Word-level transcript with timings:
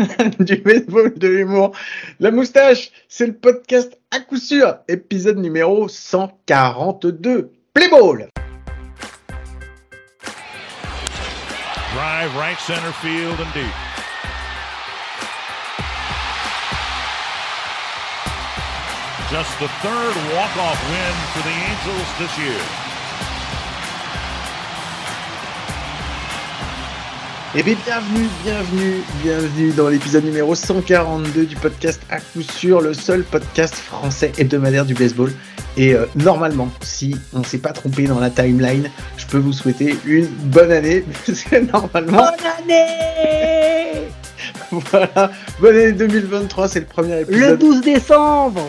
du 0.40 0.56
baseball, 0.56 1.12
de 1.14 1.28
l'humour. 1.28 1.72
La 2.20 2.30
moustache, 2.30 2.90
c'est 3.08 3.26
le 3.26 3.34
podcast 3.34 3.96
à 4.10 4.20
coup 4.20 4.36
sûr, 4.36 4.76
épisode 4.88 5.38
numéro 5.38 5.88
142. 5.88 7.50
Play 7.74 7.88
ball! 7.88 8.28
Drive 11.92 12.36
right 12.36 12.58
center 12.60 12.92
field 13.02 13.40
and 13.40 13.52
deep. 13.52 13.74
Just 19.30 19.58
the 19.60 19.68
third 19.82 20.16
walk-off 20.34 20.82
win 20.90 21.14
for 21.32 21.42
the 21.42 21.54
Angels 21.54 22.18
this 22.18 22.38
year. 22.38 22.89
Eh 27.52 27.64
bien, 27.64 27.74
bienvenue, 27.84 28.28
bienvenue, 28.44 29.02
bienvenue 29.24 29.72
dans 29.72 29.88
l'épisode 29.88 30.24
numéro 30.24 30.54
142 30.54 31.46
du 31.46 31.56
podcast 31.56 32.00
à 32.08 32.20
coup 32.20 32.42
sûr, 32.42 32.80
le 32.80 32.94
seul 32.94 33.24
podcast 33.24 33.74
français 33.74 34.30
hebdomadaire 34.38 34.86
du 34.86 34.94
baseball. 34.94 35.32
Et 35.76 35.92
euh, 35.92 36.06
normalement, 36.14 36.68
si 36.80 37.16
on 37.32 37.42
s'est 37.42 37.58
pas 37.58 37.72
trompé 37.72 38.04
dans 38.04 38.20
la 38.20 38.30
timeline, 38.30 38.88
je 39.16 39.26
peux 39.26 39.38
vous 39.38 39.52
souhaiter 39.52 39.96
une 40.06 40.26
bonne 40.26 40.70
année. 40.70 41.04
Normalement. 41.72 42.18
Bonne 42.18 42.70
année 42.70 43.79
Voilà, 44.90 45.32
bonne 45.60 45.76
année 45.76 45.92
2023, 45.92 46.68
c'est 46.68 46.80
le 46.80 46.86
premier 46.86 47.16
Le 47.16 47.22
épisode. 47.22 47.58
12 47.58 47.80
décembre 47.80 48.68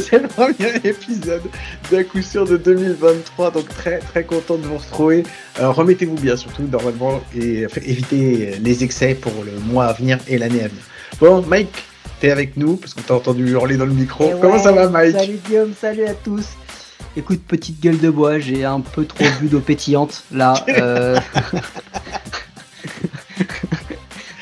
c'est 0.00 0.22
le 0.22 0.28
premier 0.28 0.76
épisode 0.84 1.42
d'à 1.90 2.04
coup 2.04 2.22
sûr 2.22 2.46
de 2.46 2.56
2023, 2.56 3.50
donc 3.50 3.68
très 3.68 3.98
très 3.98 4.24
content 4.24 4.56
de 4.56 4.62
vous 4.62 4.76
retrouver. 4.78 5.24
Alors 5.56 5.74
remettez-vous 5.74 6.14
bien 6.14 6.36
surtout 6.36 6.62
normalement 6.62 7.20
et 7.36 7.66
évitez 7.84 8.58
les 8.62 8.84
excès 8.84 9.14
pour 9.14 9.32
le 9.44 9.58
mois 9.72 9.86
à 9.86 9.92
venir 9.92 10.18
et 10.28 10.38
l'année 10.38 10.62
à 10.62 10.68
venir. 10.68 10.82
Bon, 11.20 11.42
Mike, 11.42 11.82
t'es 12.20 12.30
avec 12.30 12.56
nous 12.56 12.76
parce 12.76 12.94
qu'on 12.94 13.02
t'a 13.02 13.14
entendu 13.14 13.50
hurler 13.50 13.76
dans 13.76 13.86
le 13.86 13.92
micro. 13.92 14.24
Et 14.24 14.40
Comment 14.40 14.58
ça 14.58 14.72
va, 14.72 14.88
Mike? 14.88 15.16
Salut 15.16 15.40
Guillaume, 15.44 15.72
salut 15.78 16.04
à 16.04 16.14
tous 16.14 16.46
Écoute, 17.16 17.40
petite 17.46 17.80
gueule 17.82 17.98
de 17.98 18.08
bois, 18.08 18.38
j'ai 18.38 18.64
un 18.64 18.80
peu 18.80 19.04
trop 19.04 19.24
bu 19.40 19.48
d'eau 19.48 19.58
pétillante, 19.58 20.22
là. 20.32 20.54
euh. 20.68 21.18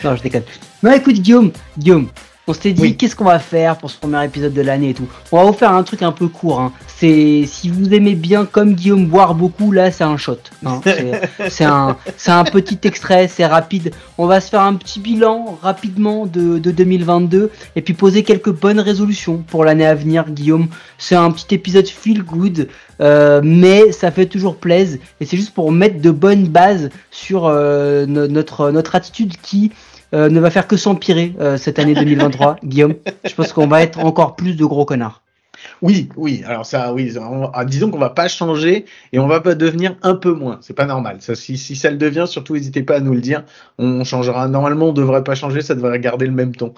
Non, 0.04 0.16
je 0.16 0.22
déconne. 0.22 0.44
Non, 0.82 0.92
écoute, 0.92 1.16
Guillaume, 1.16 1.52
Guillaume, 1.76 2.08
on 2.48 2.52
s'était 2.54 2.72
dit 2.72 2.82
Oui. 2.82 2.96
qu'est-ce 2.96 3.14
qu'on 3.14 3.24
va 3.24 3.38
faire 3.38 3.76
pour 3.78 3.90
ce 3.90 3.96
premier 3.98 4.24
épisode 4.24 4.52
de 4.54 4.60
l'année 4.62 4.90
et 4.90 4.94
tout. 4.94 5.06
On 5.30 5.36
va 5.36 5.44
vous 5.44 5.52
faire 5.52 5.72
un 5.72 5.82
truc 5.82 6.02
un 6.02 6.12
peu 6.12 6.28
court. 6.28 6.60
Hein. 6.60 6.72
C'est 6.86 7.44
si 7.46 7.68
vous 7.68 7.94
aimez 7.94 8.14
bien 8.16 8.44
comme 8.44 8.74
Guillaume 8.74 9.06
boire 9.06 9.34
beaucoup, 9.34 9.70
là 9.70 9.90
c'est 9.92 10.02
un 10.04 10.16
shot. 10.16 10.38
hein. 10.66 10.80
C'est- 11.48 11.64
un, 11.64 12.44
petit 12.44 12.78
extrait, 12.84 13.28
c'est 13.28 13.46
rapide. 13.46 13.92
On 14.16 14.26
va 14.26 14.40
se 14.40 14.48
faire 14.50 14.62
un 14.62 14.74
petit 14.74 14.98
bilan 14.98 15.58
rapidement 15.62 16.26
de, 16.26 16.58
de 16.58 16.70
2022 16.70 17.50
et 17.76 17.82
puis 17.82 17.94
poser 17.94 18.22
quelques 18.24 18.50
bonnes 18.52 18.80
résolutions 18.80 19.38
pour 19.46 19.64
l'année 19.64 19.86
à 19.86 19.94
venir, 19.94 20.24
Guillaume. 20.30 20.68
C'est 20.98 21.14
un 21.14 21.30
petit 21.30 21.54
épisode 21.54 21.86
feel 21.86 22.22
good, 22.22 22.68
euh, 23.00 23.40
mais 23.44 23.92
ça 23.92 24.10
fait 24.10 24.26
toujours 24.26 24.56
plaisir 24.56 24.98
et 25.20 25.24
c'est 25.26 25.36
juste 25.36 25.54
pour 25.54 25.70
mettre 25.70 26.00
de 26.00 26.10
bonnes 26.10 26.48
bases 26.48 26.90
sur 27.10 27.46
euh, 27.46 28.06
no- 28.06 28.26
notre, 28.26 28.70
notre 28.70 28.94
attitude 28.96 29.34
qui 29.42 29.70
euh, 30.14 30.28
ne 30.28 30.40
va 30.40 30.50
faire 30.50 30.66
que 30.66 30.76
s'empirer 30.76 31.34
euh, 31.40 31.56
cette 31.56 31.78
année 31.78 31.94
2023, 31.94 32.56
Guillaume. 32.64 32.94
Je 33.24 33.34
pense 33.34 33.52
qu'on 33.52 33.66
va 33.66 33.82
être 33.82 33.98
encore 34.00 34.36
plus 34.36 34.56
de 34.56 34.64
gros 34.64 34.84
connards. 34.84 35.22
Oui, 35.82 36.08
oui. 36.16 36.42
Alors 36.46 36.64
ça, 36.66 36.92
oui. 36.94 37.12
on- 37.20 37.50
disons 37.64 37.90
qu'on 37.90 37.98
va 37.98 38.10
pas 38.10 38.28
changer 38.28 38.84
et 39.12 39.18
on 39.18 39.26
va 39.26 39.40
pas 39.40 39.54
devenir 39.56 39.96
un 40.02 40.14
peu 40.14 40.32
moins. 40.32 40.58
C'est 40.60 40.72
pas 40.74 40.86
normal. 40.86 41.16
Ça, 41.20 41.34
si, 41.34 41.58
si 41.58 41.74
ça 41.74 41.90
le 41.90 41.96
devient, 41.96 42.24
surtout 42.28 42.54
n'hésitez 42.54 42.82
pas 42.82 42.96
à 42.96 43.00
nous 43.00 43.12
le 43.12 43.20
dire. 43.20 43.42
On 43.78 44.04
changera. 44.04 44.46
Normalement, 44.48 44.90
on 44.90 44.92
devrait 44.92 45.24
pas 45.24 45.34
changer. 45.34 45.60
Ça 45.60 45.74
devrait 45.74 45.98
garder 45.98 46.26
le 46.26 46.32
même 46.32 46.54
ton. 46.54 46.72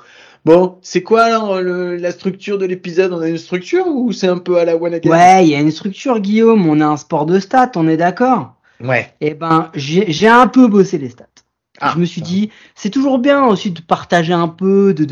Bon, 0.47 0.77
c'est 0.81 1.03
quoi 1.03 1.25
alors 1.25 1.61
le- 1.61 1.97
la 1.97 2.11
structure 2.11 2.57
de 2.57 2.65
l'épisode? 2.65 3.13
On 3.13 3.21
a 3.21 3.29
une 3.29 3.37
structure 3.37 3.87
ou 3.87 4.13
c'est 4.13 4.29
un 4.29 4.39
peu 4.39 4.57
à 4.59 4.65
la 4.65 4.77
one 4.77 4.95
again? 4.95 5.11
Ouais, 5.11 5.45
il 5.45 5.51
y 5.51 5.55
a 5.55 5.61
une 5.61 5.71
structure, 5.71 6.19
Guillaume. 6.19 6.67
On 6.67 6.81
a 6.81 6.87
un 6.87 6.97
sport 6.97 7.27
de 7.27 7.39
stats, 7.39 7.73
on 7.77 7.87
est 7.87 7.99
d'accord? 7.99 8.55
Ouais. 8.83 9.13
Eh 9.21 9.35
ben, 9.35 9.71
j'ai 9.75 10.27
un 10.29 10.47
peu 10.47 10.67
bossé 10.69 10.97
les 10.97 11.11
stats. 11.11 11.27
Ah, 11.81 11.93
je 11.95 12.01
me 12.01 12.05
suis 12.05 12.23
dit, 12.23 12.51
c'est 12.75 12.91
toujours 12.91 13.19
bien 13.19 13.45
aussi 13.47 13.71
de 13.71 13.81
partager 13.81 14.33
un 14.33 14.49
peu, 14.49 14.93
de, 14.95 15.07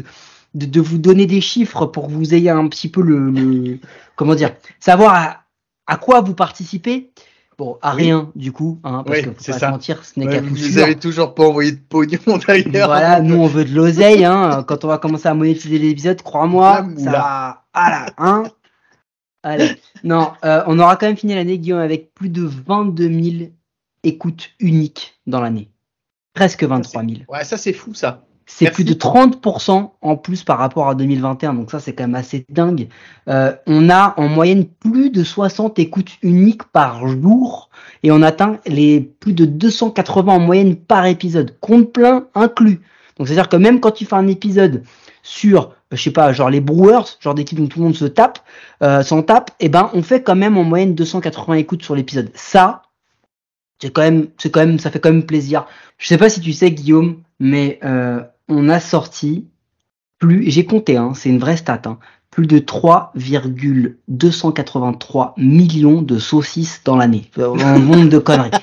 de, 0.54 0.66
de- 0.66 0.80
vous 0.80 0.98
donner 0.98 1.26
des 1.26 1.40
chiffres 1.40 1.86
pour 1.86 2.08
que 2.08 2.12
vous 2.12 2.34
ayez 2.34 2.50
un 2.50 2.68
petit 2.68 2.88
peu 2.88 3.00
le, 3.02 3.30
le- 3.30 3.78
comment 4.16 4.34
dire, 4.34 4.54
savoir 4.80 5.14
à, 5.14 5.40
à 5.86 5.96
quoi 5.96 6.20
vous 6.20 6.34
participez. 6.34 7.10
Bon, 7.56 7.76
à 7.82 7.96
Oui. 7.96 8.02
rien 8.02 8.30
du 8.36 8.52
coup, 8.52 8.78
hein, 8.84 9.02
parce 9.04 9.18
Oui, 9.18 9.24
que 9.24 9.30
faut 9.30 9.36
c'est 9.40 9.50
pas 9.52 9.58
ça. 9.58 9.70
mentir, 9.72 10.04
ce 10.04 10.20
n'est 10.20 10.26
Ouais, 10.26 10.34
qu'à 10.34 10.40
vous 10.42 10.56
sûr. 10.56 10.80
avez 10.84 10.94
toujours 10.94 11.34
pas 11.34 11.42
envoyé 11.44 11.72
de 11.72 11.80
pognon 11.80 12.18
d'ailleurs. 12.46 12.86
Voilà, 12.86 13.20
nous 13.20 13.34
on 13.34 13.48
veut 13.48 13.64
de 13.64 13.74
l'oseille, 13.74 14.24
hein. 14.24 14.62
Quand 14.68 14.84
on 14.84 14.88
va 14.88 14.98
commencer 14.98 15.26
à 15.26 15.34
monétiser 15.34 15.76
l'épisode, 15.78 16.22
crois-moi, 16.22 16.86
ça 16.98 17.10
va. 17.10 17.64
Voilà, 17.74 18.06
hein. 18.18 18.44
Allez. 19.42 19.70
Non, 20.04 20.32
euh, 20.44 20.62
on 20.66 20.78
aura 20.78 20.96
quand 20.96 21.06
même 21.06 21.16
fini 21.16 21.34
l'année, 21.34 21.58
Guillaume, 21.58 21.80
avec 21.80 22.14
plus 22.14 22.28
de 22.28 22.42
22 22.44 23.08
000 23.08 23.50
écoutes 24.04 24.50
uniques 24.60 25.18
dans 25.26 25.40
l'année. 25.40 25.68
Presque 26.38 26.62
23 26.62 27.03
000. 27.03 27.15
Ouais, 27.28 27.43
ça 27.43 27.56
c'est 27.56 27.72
fou 27.72 27.94
ça. 27.94 28.22
C'est 28.47 28.71
plus 28.71 28.84
de 28.84 28.94
30% 28.94 29.91
en 30.00 30.16
plus 30.16 30.44
par 30.44 30.59
rapport 30.59 30.88
à 30.88 30.94
2021, 30.94 31.53
donc 31.53 31.72
ça 31.72 31.81
c'est 31.81 31.94
quand 31.94 32.04
même 32.04 32.15
assez 32.15 32.47
dingue. 32.49 32.88
Euh, 33.28 33.53
on 33.66 33.91
a 33.91 34.15
en 34.16 34.28
moyenne 34.28 34.66
plus 34.66 35.10
de 35.10 35.25
60 35.25 35.81
écoutes 35.81 36.12
uniques 36.22 36.62
par 36.62 37.09
jour 37.09 37.71
et 38.04 38.12
on 38.12 38.22
atteint 38.22 38.59
les 38.66 39.00
plus 39.00 39.32
de 39.32 39.47
280 39.47 40.32
en 40.32 40.38
moyenne 40.38 40.77
par 40.77 41.06
épisode, 41.06 41.56
compte 41.60 41.93
plein 41.93 42.28
inclus. 42.37 42.81
Donc 43.19 43.27
c'est-à-dire 43.27 43.48
que 43.48 43.56
même 43.56 43.81
quand 43.81 43.91
tu 43.91 44.06
fais 44.06 44.15
un 44.15 44.28
épisode 44.28 44.84
sur, 45.25 45.75
je 45.91 46.00
sais 46.00 46.12
pas, 46.12 46.32
genre 46.32 46.50
les 46.50 46.60
Brewers, 46.60 47.19
genre 47.19 47.34
d'équipe 47.34 47.59
où 47.59 47.66
tout 47.66 47.81
le 47.81 47.87
monde 47.87 47.97
se 47.97 48.04
tape, 48.04 48.38
euh, 48.84 49.03
s'en 49.03 49.22
tape, 49.22 49.50
et 49.59 49.69
ben 49.69 49.91
on 49.93 50.03
fait 50.03 50.22
quand 50.22 50.37
même 50.37 50.56
en 50.56 50.62
moyenne 50.62 50.94
280 50.94 51.54
écoutes 51.54 51.82
sur 51.82 51.97
l'épisode. 51.97 52.31
Ça, 52.34 52.82
c'est 53.81 53.93
quand 53.93 54.03
même, 54.03 54.28
c'est 54.39 54.50
quand 54.50 54.61
même, 54.61 54.78
ça 54.78 54.91
fait 54.91 55.00
quand 55.00 55.12
même 55.12 55.27
plaisir. 55.27 55.66
Je 55.99 56.09
sais 56.09 56.19
pas 56.19 56.28
si 56.28 56.41
tu 56.41 56.53
sais 56.53 56.71
Guillaume, 56.71 57.22
mais 57.41 57.78
euh, 57.84 58.21
on 58.49 58.69
a 58.69 58.81
sorti 58.81 59.47
plus, 60.19 60.50
j'ai 60.50 60.65
compté, 60.65 60.97
hein, 60.97 61.12
c'est 61.15 61.28
une 61.28 61.39
vraie 61.39 61.56
stat, 61.56 61.83
hein, 61.84 61.99
plus 62.31 62.47
de 62.47 62.59
3,283 62.59 65.34
millions 65.37 66.03
de 66.03 66.19
saucisses 66.19 66.83
dans 66.84 66.97
l'année. 66.97 67.31
Un 67.39 67.78
nombre 67.78 68.09
de 68.09 68.19
conneries. 68.19 68.50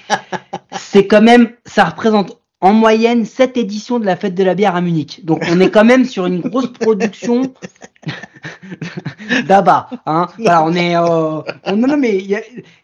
C'est 0.78 1.08
quand 1.08 1.22
même, 1.22 1.52
ça 1.66 1.86
représente 1.86 2.38
en 2.66 2.74
moyenne 2.74 3.26
7 3.26 3.58
éditions 3.58 4.00
de 4.00 4.06
la 4.08 4.16
fête 4.16 4.34
de 4.34 4.44
la 4.44 4.56
bière 4.56 4.76
à 4.76 4.81
Munich. 4.81 5.24
Donc 5.24 5.44
on 5.52 5.59
est 5.59 5.70
quand 5.70 5.86
même 5.86 6.03
sur 6.03 6.26
une 6.26 6.40
grosse 6.42 6.74
production 6.74 7.53
d'abat. 9.48 9.88
Hein. 10.08 10.30
Voilà, 10.40 10.64
on 10.64 10.74
est, 10.74 10.96
euh, 10.98 11.42
on- 11.66 11.76
non, 11.78 11.88
non, 11.88 11.98
mais 11.98 12.18
il 12.18 12.26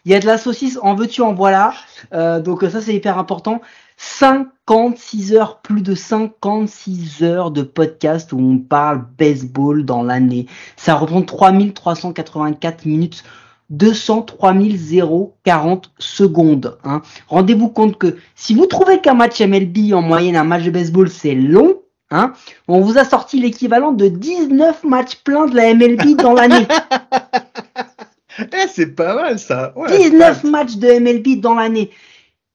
y 0.06 0.14
a, 0.14 0.20
de 0.20 0.26
la 0.28 0.38
saucisse, 0.38 0.78
en 0.84 0.94
veux-tu, 0.94 1.24
en 1.24 1.34
voilà. 1.34 1.74
Euh, 2.14 2.40
donc 2.40 2.62
ça 2.72 2.80
c'est 2.80 2.94
hyper 2.94 3.18
important. 3.18 3.60
56 3.98 5.34
heures, 5.34 5.62
plus 5.62 5.82
de 5.82 5.96
56 5.96 7.24
heures 7.24 7.50
de 7.50 7.64
podcast 7.64 8.34
où 8.34 8.40
on 8.40 8.60
parle 8.60 9.04
baseball 9.18 9.84
dans 9.84 10.04
l'année. 10.04 10.46
Ça 10.78 10.94
représente 10.94 11.26
3384 11.26 12.86
minutes, 12.86 13.24
203 13.72 14.54
040 15.44 15.92
secondes. 15.98 16.78
Hein. 16.84 17.02
Rendez-vous 17.28 17.70
compte 17.70 17.98
que 17.98 18.18
si 18.36 18.54
vous 18.54 18.68
trouvez 18.68 19.00
qu'un 19.00 19.14
match 19.16 19.42
MLB 19.42 19.94
en 19.94 20.02
moyenne, 20.02 20.36
un 20.36 20.44
match 20.44 20.64
de 20.64 20.70
baseball, 20.72 21.10
c'est 21.10 21.34
long, 21.36 21.78
hein, 22.12 22.34
on 22.68 22.82
vous 22.82 22.98
a 22.98 23.06
sorti 23.06 23.40
l'équivalent 23.40 23.92
de 23.94 24.08
19 24.08 24.84
matchs 24.84 25.16
pleins 25.24 25.48
de 25.48 25.56
la 25.56 25.74
MLB 25.74 26.16
dans 26.18 26.34
l'année. 26.34 26.68
Eh, 28.40 28.68
c'est 28.74 28.96
pas 28.96 29.14
mal 29.16 29.38
ça. 29.38 29.74
Ouais, 29.76 29.98
19 30.10 30.46
matchs 30.46 30.78
de 30.78 30.88
MLB 31.00 31.42
dans 31.42 31.54
l'année. 31.54 31.92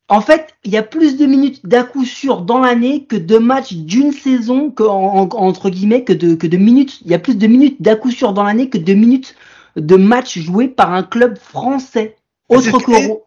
En 0.08 0.20
fait, 0.20 0.54
il 0.64 0.72
y 0.72 0.76
a 0.76 0.82
plus 0.82 1.16
de 1.16 1.26
minutes 1.26 1.66
d'à 1.66 1.82
coup 1.84 2.04
sûr 2.04 2.40
dans 2.42 2.58
l'année 2.60 3.04
que 3.04 3.16
de 3.16 3.36
matchs 3.38 3.74
d'une 3.74 4.10
saison, 4.12 4.70
que, 4.70 4.82
en- 4.84 5.22
en- 5.24 5.28
entre 5.36 5.68
guillemets, 5.68 6.02
que 6.02 6.12
de, 6.12 6.34
que 6.34 6.46
de 6.46 6.56
minutes. 6.56 7.00
Il 7.04 7.10
y 7.10 7.14
a 7.14 7.18
plus 7.18 7.36
de 7.36 7.46
minutes 7.46 7.82
d'à 7.82 7.94
coup 7.94 8.10
sûr 8.10 8.32
dans 8.32 8.42
l'année 8.44 8.68
que 8.70 8.78
de 8.78 8.94
minutes 8.94 9.34
de 9.76 9.96
matchs 9.96 10.38
joués 10.38 10.68
par 10.68 10.92
un 10.92 11.02
club 11.02 11.38
français. 11.38 12.16
Autre 12.48 12.78
que, 12.78 12.90
Rouen- 13.08 13.22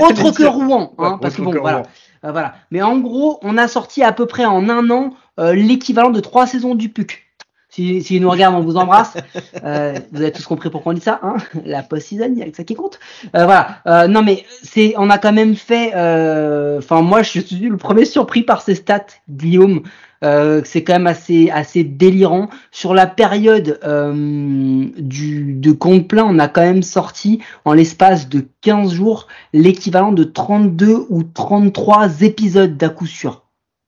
autre 0.00 0.30
que. 0.32 0.44
Rouen. 0.44 0.92
hein, 0.98 1.12
Ouais, 1.12 1.18
parce 1.20 1.34
que 1.36 1.42
bon, 1.42 1.52
voilà. 1.60 1.82
Euh, 2.24 2.32
voilà. 2.32 2.54
Mais 2.70 2.80
en 2.82 2.98
gros, 2.98 3.38
on 3.42 3.58
a 3.58 3.68
sorti 3.68 4.02
à 4.02 4.12
peu 4.12 4.26
près 4.26 4.44
en 4.46 4.68
un 4.70 4.88
an 4.90 5.14
euh, 5.38 5.54
l'équivalent 5.54 6.10
de 6.10 6.20
trois 6.20 6.46
saisons 6.46 6.74
du 6.74 6.88
PUC. 6.88 7.22
Si, 7.68 8.02
si 8.02 8.18
nous 8.18 8.28
regardent, 8.30 8.56
on 8.56 8.60
vous 8.62 8.76
embrasse. 8.76 9.16
Euh, 9.62 9.94
vous 10.12 10.22
avez 10.22 10.32
tous 10.32 10.44
compris 10.46 10.70
pourquoi 10.70 10.92
on 10.92 10.94
dit 10.94 11.02
ça, 11.02 11.20
hein 11.22 11.36
La 11.66 11.82
post-season, 11.82 12.30
il 12.32 12.38
y 12.38 12.42
a 12.42 12.48
que 12.50 12.56
ça 12.56 12.64
qui 12.64 12.74
compte. 12.74 12.98
Voilà. 13.34 13.82
Non, 14.08 14.22
mais 14.22 14.44
c'est, 14.62 14.94
on 14.96 15.10
a 15.10 15.18
quand 15.18 15.32
même 15.34 15.54
fait. 15.54 15.92
euh, 15.94 16.78
Enfin, 16.78 17.02
moi, 17.02 17.22
je 17.22 17.40
suis 17.40 17.56
le 17.68 17.76
premier 17.76 18.06
surpris 18.06 18.42
par 18.42 18.62
ces 18.62 18.74
stats, 18.74 19.04
Guillaume. 19.28 19.82
Euh, 20.22 20.60
c'est 20.64 20.84
quand 20.84 20.92
même 20.92 21.06
assez, 21.06 21.50
assez 21.50 21.82
délirant. 21.84 22.50
Sur 22.70 22.94
la 22.94 23.06
période 23.06 23.80
euh, 23.84 24.86
du, 24.98 25.54
de 25.54 25.72
compte 25.72 26.08
plein, 26.08 26.24
on 26.24 26.38
a 26.38 26.48
quand 26.48 26.60
même 26.60 26.82
sorti 26.82 27.40
en 27.64 27.72
l'espace 27.72 28.28
de 28.28 28.46
15 28.60 28.92
jours 28.92 29.28
l'équivalent 29.52 30.12
de 30.12 30.24
32 30.24 31.06
ou 31.08 31.22
33 31.22 32.22
épisodes 32.22 32.76
d'à 32.76 32.90
coup 32.90 33.06
sûr. 33.06 33.44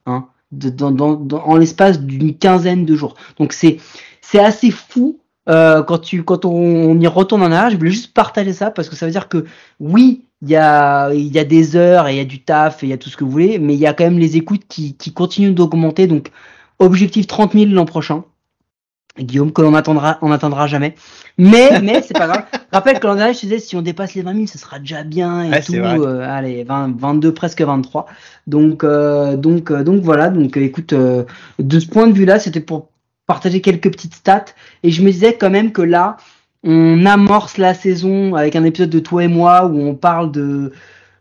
Hein 0.07 0.29
de, 0.53 0.71
dans, 0.71 0.91
dans, 0.91 1.43
en 1.43 1.57
l'espace 1.57 2.01
d'une 2.01 2.37
quinzaine 2.37 2.85
de 2.85 2.95
jours. 2.95 3.15
Donc 3.39 3.53
c'est 3.53 3.79
c'est 4.21 4.39
assez 4.39 4.71
fou 4.71 5.19
euh, 5.49 5.83
quand 5.83 5.99
tu 5.99 6.23
quand 6.23 6.45
on, 6.45 6.99
y 7.01 7.07
retourne 7.07 7.43
en 7.43 7.51
arrière. 7.51 7.71
Je 7.71 7.77
voulais 7.77 7.91
juste 7.91 8.15
partager 8.15 8.53
ça 8.53 8.71
parce 8.71 8.89
que 8.89 8.95
ça 8.95 9.07
veut 9.07 9.13
dire 9.13 9.29
que 9.29 9.47
oui, 9.81 10.27
il 10.43 10.49
y 10.51 10.57
a 10.57 11.13
il 11.15 11.33
y 11.33 11.39
a 11.39 11.45
des 11.45 11.77
heures 11.77 12.09
et 12.09 12.15
il 12.15 12.17
y 12.19 12.21
a 12.21 12.25
du 12.25 12.43
taf 12.43 12.83
et 12.83 12.87
il 12.87 12.91
y 12.91 12.93
a 12.93 12.99
tout 12.99 13.09
ce 13.09 13.17
que 13.17 13.25
vous 13.25 13.31
voulez, 13.31 13.59
mais 13.59 13.75
il 13.75 13.81
y 13.81 13.87
a 13.87 13.95
quand 13.95 14.05
même 14.05 14.19
les 14.19 14.37
écoutes 14.37 14.65
qui 14.69 14.95
qui 14.97 15.13
continuent 15.13 15.55
d'augmenter. 15.55 16.07
Donc 16.07 16.31
objectif 16.79 17.27
30 17.27 17.53
000 17.53 17.67
l'an 17.73 17.85
prochain. 17.87 18.25
Guillaume, 19.19 19.53
que 19.53 19.61
l'on 19.61 19.75
attendra, 19.75 20.19
on 20.23 20.33
attendra 20.33 20.67
jamais. 20.67 20.95
Mais, 21.37 21.81
mais 21.83 22.01
c'est 22.01 22.15
pas 22.15 22.27
grave. 22.27 22.45
Rappelle 22.73 22.99
que 22.99 23.07
l'an 23.07 23.15
dernier, 23.15 23.35
je 23.35 23.41
disais, 23.41 23.59
si 23.59 23.77
on 23.77 23.83
dépasse 23.83 24.15
les 24.15 24.23
20 24.23 24.35
000, 24.35 24.47
ce 24.47 24.57
sera 24.57 24.79
déjà 24.79 25.03
bien 25.03 25.53
et 25.53 25.63
tout. 25.63 25.75
Euh, 25.75 26.27
allez, 26.27 26.65
20, 26.65 26.99
22, 26.99 27.35
presque 27.35 27.61
23. 27.61 28.07
Donc, 28.47 28.85
euh, 28.85 29.37
donc, 29.37 29.71
euh, 29.71 29.85
donc 29.85 30.01
voilà. 30.03 30.31
Donc, 30.31 30.57
écoute, 30.57 30.95
de 30.95 31.81
ce 31.81 31.87
point 31.87 32.07
de 32.07 32.15
vue-là, 32.15 32.39
c'était 32.39 32.61
pour 32.61 32.89
partager 33.27 33.61
quelques 33.61 33.91
petites 33.91 34.15
stats. 34.15 34.47
Et 34.83 34.91
je 34.91 35.03
me 35.03 35.11
disais 35.11 35.35
quand 35.35 35.51
même 35.51 35.73
que 35.73 35.83
là, 35.83 36.17
on 36.65 37.05
amorce 37.07 37.59
la 37.59 37.75
saison 37.75 38.35
avec 38.35 38.57
un 38.57 38.65
épisode 38.65 38.91
de 38.91 38.99
toi 38.99 39.25
et 39.25 39.29
moi 39.29 39.67
où 39.67 39.81
on 39.81 39.95
parle 39.95 40.31
de 40.33 40.73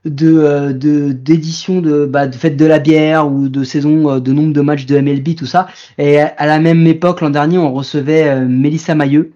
de 0.05 0.71
d'édition 0.71 1.79
de, 1.79 2.05
bah, 2.05 2.25
de 2.25 2.35
fête 2.35 2.57
de 2.57 2.65
la 2.65 2.79
bière 2.79 3.27
ou 3.27 3.49
de 3.49 3.63
saison 3.63 4.19
de 4.19 4.33
nombre 4.33 4.53
de 4.53 4.61
matchs 4.61 4.85
de 4.85 4.99
MLB 4.99 5.35
tout 5.35 5.45
ça. 5.45 5.67
Et 5.97 6.19
à 6.19 6.45
la 6.47 6.59
même 6.59 6.87
époque 6.87 7.21
l'an 7.21 7.29
dernier 7.29 7.57
on 7.57 7.71
recevait 7.71 8.41
Mélissa 8.45 8.95
Mailleux. 8.95 9.33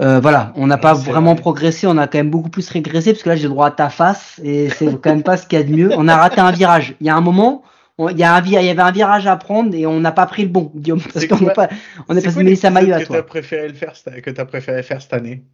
Euh, 0.00 0.18
voilà, 0.18 0.52
on 0.56 0.66
n'a 0.66 0.78
pas 0.78 0.94
vraiment 0.94 1.34
progressé, 1.34 1.86
on 1.86 1.98
a 1.98 2.06
quand 2.06 2.18
même 2.18 2.30
beaucoup 2.30 2.48
plus 2.48 2.68
régressé 2.70 3.12
parce 3.12 3.22
que 3.22 3.28
là 3.28 3.36
j'ai 3.36 3.48
droit 3.48 3.66
à 3.66 3.70
ta 3.70 3.90
face 3.90 4.40
et 4.42 4.70
c'est 4.70 4.98
quand 5.00 5.10
même 5.10 5.22
pas 5.22 5.36
ce 5.36 5.46
qu'il 5.46 5.58
y 5.58 5.62
a 5.62 5.64
de 5.64 5.72
mieux. 5.72 5.90
On 5.96 6.08
a 6.08 6.16
raté 6.16 6.40
un 6.40 6.50
virage. 6.52 6.94
Il 7.00 7.06
y 7.06 7.10
a 7.10 7.16
un 7.16 7.20
moment, 7.20 7.62
il 8.08 8.18
y, 8.18 8.22
a 8.22 8.34
un, 8.34 8.42
il 8.42 8.52
y 8.52 8.56
avait 8.56 8.80
un 8.80 8.90
virage 8.90 9.26
à 9.26 9.36
prendre 9.36 9.74
et 9.74 9.86
on 9.86 10.00
n'a 10.00 10.12
pas 10.12 10.26
pris 10.26 10.42
le 10.42 10.48
bon, 10.48 10.70
Guillaume, 10.74 11.00
parce 11.12 11.26
qu'on 11.26 11.48
est, 11.48 11.52
pas, 11.52 11.68
on 12.08 12.16
est, 12.16 12.22
passé 12.22 12.42
Mélissa 12.42 12.70
Maillot 12.70 12.94
à 12.94 13.04
toi. 13.04 13.16
Que 13.22 13.26
préféré 13.26 13.68
le 13.68 13.74
faire, 13.74 13.92
que 14.22 14.30
t'as 14.30 14.44
préféré 14.44 14.82
faire 14.82 15.02
cette 15.02 15.12
année? 15.12 15.44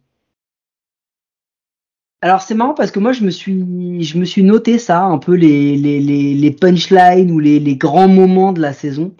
Alors 2.21 2.41
c'est 2.41 2.55
marrant 2.55 2.73
parce 2.73 2.89
que 2.89 2.99
moi 2.99 3.11
je 3.11 3.23
me 3.23 3.29
suis 3.29 4.03
je 4.03 4.17
me 4.17 4.25
suis 4.25 4.41
noté 4.41 4.79
ça 4.79 5.03
un 5.03 5.19
peu 5.19 5.35
les 5.35 5.77
les, 5.77 5.99
les, 5.99 6.33
les 6.33 6.51
punchlines 6.51 7.29
ou 7.29 7.37
les, 7.37 7.59
les 7.59 7.75
grands 7.75 8.07
moments 8.07 8.53
de 8.53 8.61
la 8.61 8.73
saison. 8.73 9.13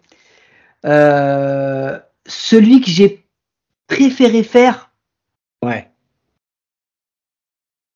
Euh, 0.85 1.99
celui 2.25 2.81
que 2.81 2.89
j'ai 2.89 3.23
préféré 3.87 4.41
faire 4.43 4.91
Ouais. 5.63 5.89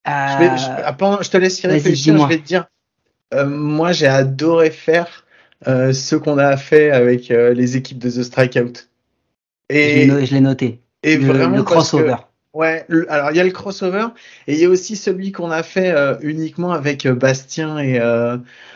Je, 0.06 0.40
vais, 0.40 0.58
je, 0.58 1.30
te 1.30 1.38
laisse 1.38 1.62
y 1.62 1.68
réfléchir, 1.68 2.18
je 2.18 2.28
vais 2.28 2.38
te 2.38 2.46
dire. 2.46 2.66
Euh, 3.34 3.46
moi, 3.46 3.92
j'ai 3.92 4.08
adoré 4.08 4.72
faire 4.72 5.26
euh, 5.68 5.94
ce 5.94 6.16
qu'on 6.16 6.38
a 6.38 6.58
fait 6.58 6.92
avec 6.92 7.32
euh, 7.32 7.54
les 7.54 7.78
équipes 7.78 8.00
de 8.00 8.10
The 8.10 8.24
Strikeout. 8.24 8.90
Et, 9.70 10.08
je 10.26 10.34
l'ai 10.34 10.42
noté. 10.42 10.82
Et 11.04 11.18
le, 11.18 11.28
vraiment 11.28 11.56
le 11.56 11.64
crossover. 11.64 12.16
ouais, 12.54 12.86
alors 13.08 13.32
il 13.32 13.38
y 13.38 13.40
a 13.40 13.44
le 13.44 13.52
crossover 13.52 14.08
et 14.48 14.54
il 14.54 14.60
y 14.60 14.66
a 14.66 14.70
aussi 14.70 14.98
celui 14.98 15.32
qu'on 15.32 15.50
a 15.50 15.64
fait 15.64 15.96
uniquement 16.22 16.74
avec 16.74 17.08
Bastien 17.08 17.78
et 17.78 18.00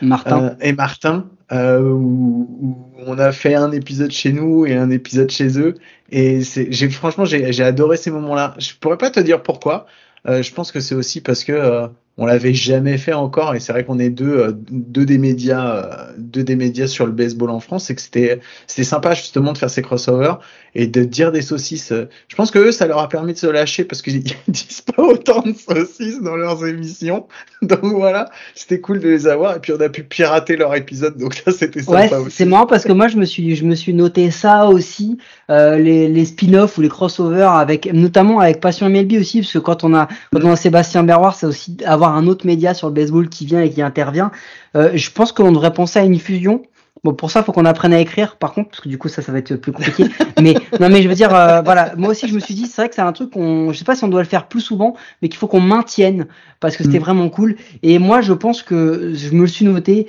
Martin. 0.00 0.56
et 0.62 0.72
Martin, 0.72 1.26
où, 1.52 2.88
on 3.06 3.18
a 3.18 3.30
fait 3.30 3.54
un 3.54 3.72
épisode 3.72 4.10
chez 4.10 4.32
nous 4.32 4.64
et 4.64 4.74
un 4.74 4.90
épisode 4.90 5.30
chez 5.30 5.60
eux 5.60 5.74
et 6.10 6.42
c'est, 6.42 6.72
j'ai 6.72 6.88
franchement, 6.88 7.26
j'ai, 7.26 7.62
adoré 7.62 7.98
ces 7.98 8.10
moments-là. 8.10 8.54
Je 8.58 8.72
pourrais 8.80 8.98
pas 8.98 9.10
te 9.10 9.20
dire 9.20 9.42
pourquoi. 9.42 9.86
Je 10.26 10.50
pense 10.52 10.72
que 10.72 10.80
c'est 10.80 10.94
aussi 10.94 11.20
parce 11.20 11.44
que 11.44 11.90
on 12.18 12.24
l'avait 12.24 12.54
jamais 12.54 12.96
fait 12.96 13.12
encore 13.12 13.54
et 13.54 13.60
c'est 13.60 13.72
vrai 13.72 13.84
qu'on 13.84 13.98
est 13.98 14.08
deux, 14.08 14.38
euh, 14.38 14.52
deux 14.70 15.04
des 15.04 15.18
médias, 15.18 15.76
euh, 15.76 16.12
deux 16.16 16.44
des 16.44 16.56
médias 16.56 16.86
sur 16.86 17.04
le 17.04 17.12
baseball 17.12 17.50
en 17.50 17.60
France 17.60 17.90
et 17.90 17.94
que 17.94 18.00
c'était, 18.00 18.40
c'était 18.66 18.84
sympa 18.84 19.12
justement 19.14 19.52
de 19.52 19.58
faire 19.58 19.68
ces 19.68 19.82
crossovers 19.82 20.38
et 20.74 20.86
de 20.86 21.04
dire 21.04 21.30
des 21.30 21.42
saucisses. 21.42 21.92
Je 22.28 22.36
pense 22.36 22.50
que 22.50 22.58
eux, 22.58 22.72
ça 22.72 22.86
leur 22.86 22.98
a 22.98 23.08
permis 23.08 23.34
de 23.34 23.38
se 23.38 23.46
lâcher 23.46 23.84
parce 23.84 24.00
qu'ils 24.00 24.22
disent 24.48 24.82
pas 24.82 25.02
autant 25.02 25.42
de 25.42 25.52
saucisses 25.52 26.22
dans 26.22 26.36
leurs 26.36 26.66
émissions. 26.66 27.26
Donc 27.62 27.84
voilà, 27.84 28.30
c'était 28.54 28.80
cool 28.80 29.00
de 29.00 29.08
les 29.08 29.26
avoir 29.26 29.56
et 29.56 29.60
puis 29.60 29.72
on 29.72 29.80
a 29.80 29.88
pu 29.88 30.02
pirater 30.02 30.56
leur 30.56 30.74
épisode. 30.74 31.18
Donc 31.18 31.44
là, 31.44 31.52
c'était 31.52 31.82
sympa 31.82 32.20
ouais, 32.20 32.30
C'est 32.30 32.46
marrant 32.46 32.66
parce 32.66 32.84
que 32.84 32.92
moi, 32.92 33.08
je 33.08 33.16
me 33.16 33.24
suis, 33.24 33.56
je 33.56 33.64
me 33.64 33.74
suis 33.74 33.92
noté 33.92 34.30
ça 34.30 34.66
aussi, 34.66 35.18
euh, 35.50 35.78
les, 35.78 36.08
les 36.08 36.24
spin-offs 36.24 36.78
ou 36.78 36.80
les 36.80 36.88
crossovers 36.88 37.56
avec, 37.56 37.92
notamment 37.92 38.40
avec 38.40 38.60
Passion 38.60 38.88
MLB 38.88 39.14
aussi, 39.20 39.40
parce 39.40 39.52
que 39.52 39.58
quand 39.58 39.84
on 39.84 39.94
a, 39.94 40.08
quand 40.32 40.44
on 40.44 40.52
a 40.52 40.56
Sébastien 40.56 41.02
Berroir, 41.04 41.34
c'est 41.34 41.46
aussi 41.46 41.76
avoir 41.84 42.05
un 42.12 42.26
autre 42.26 42.46
média 42.46 42.74
sur 42.74 42.88
le 42.88 42.94
baseball 42.94 43.28
qui 43.28 43.46
vient 43.46 43.62
et 43.62 43.70
qui 43.70 43.82
intervient. 43.82 44.30
Euh, 44.76 44.90
je 44.94 45.10
pense 45.10 45.32
qu'on 45.32 45.52
devrait 45.52 45.72
penser 45.72 45.98
à 45.98 46.04
une 46.04 46.18
fusion. 46.18 46.62
Bon, 47.04 47.14
pour 47.14 47.30
ça, 47.30 47.40
il 47.40 47.44
faut 47.44 47.52
qu'on 47.52 47.66
apprenne 47.66 47.92
à 47.92 48.00
écrire, 48.00 48.36
par 48.36 48.52
contre, 48.52 48.70
parce 48.70 48.80
que 48.80 48.88
du 48.88 48.98
coup, 48.98 49.08
ça, 49.08 49.22
ça 49.22 49.30
va 49.30 49.38
être 49.38 49.54
plus 49.56 49.72
compliqué. 49.72 50.06
mais 50.40 50.54
non, 50.80 50.88
mais 50.88 51.02
je 51.02 51.08
veux 51.08 51.14
dire, 51.14 51.34
euh, 51.34 51.60
voilà, 51.62 51.94
moi 51.96 52.10
aussi, 52.10 52.26
je 52.26 52.34
me 52.34 52.40
suis 52.40 52.54
dit, 52.54 52.66
c'est 52.66 52.82
vrai 52.82 52.88
que 52.88 52.94
c'est 52.94 53.02
un 53.02 53.12
truc 53.12 53.30
qu'on, 53.30 53.72
je 53.72 53.78
sais 53.78 53.84
pas 53.84 53.94
si 53.94 54.04
on 54.04 54.08
doit 54.08 54.22
le 54.22 54.28
faire 54.28 54.48
plus 54.48 54.60
souvent, 54.60 54.96
mais 55.20 55.28
qu'il 55.28 55.38
faut 55.38 55.46
qu'on 55.46 55.60
maintienne 55.60 56.26
parce 56.58 56.76
que 56.76 56.84
c'était 56.84 56.98
mm. 56.98 57.02
vraiment 57.02 57.28
cool. 57.28 57.56
Et 57.82 57.98
moi, 57.98 58.22
je 58.22 58.32
pense 58.32 58.62
que 58.62 59.12
je 59.14 59.30
me 59.30 59.42
le 59.42 59.46
suis 59.46 59.64
noté. 59.64 60.08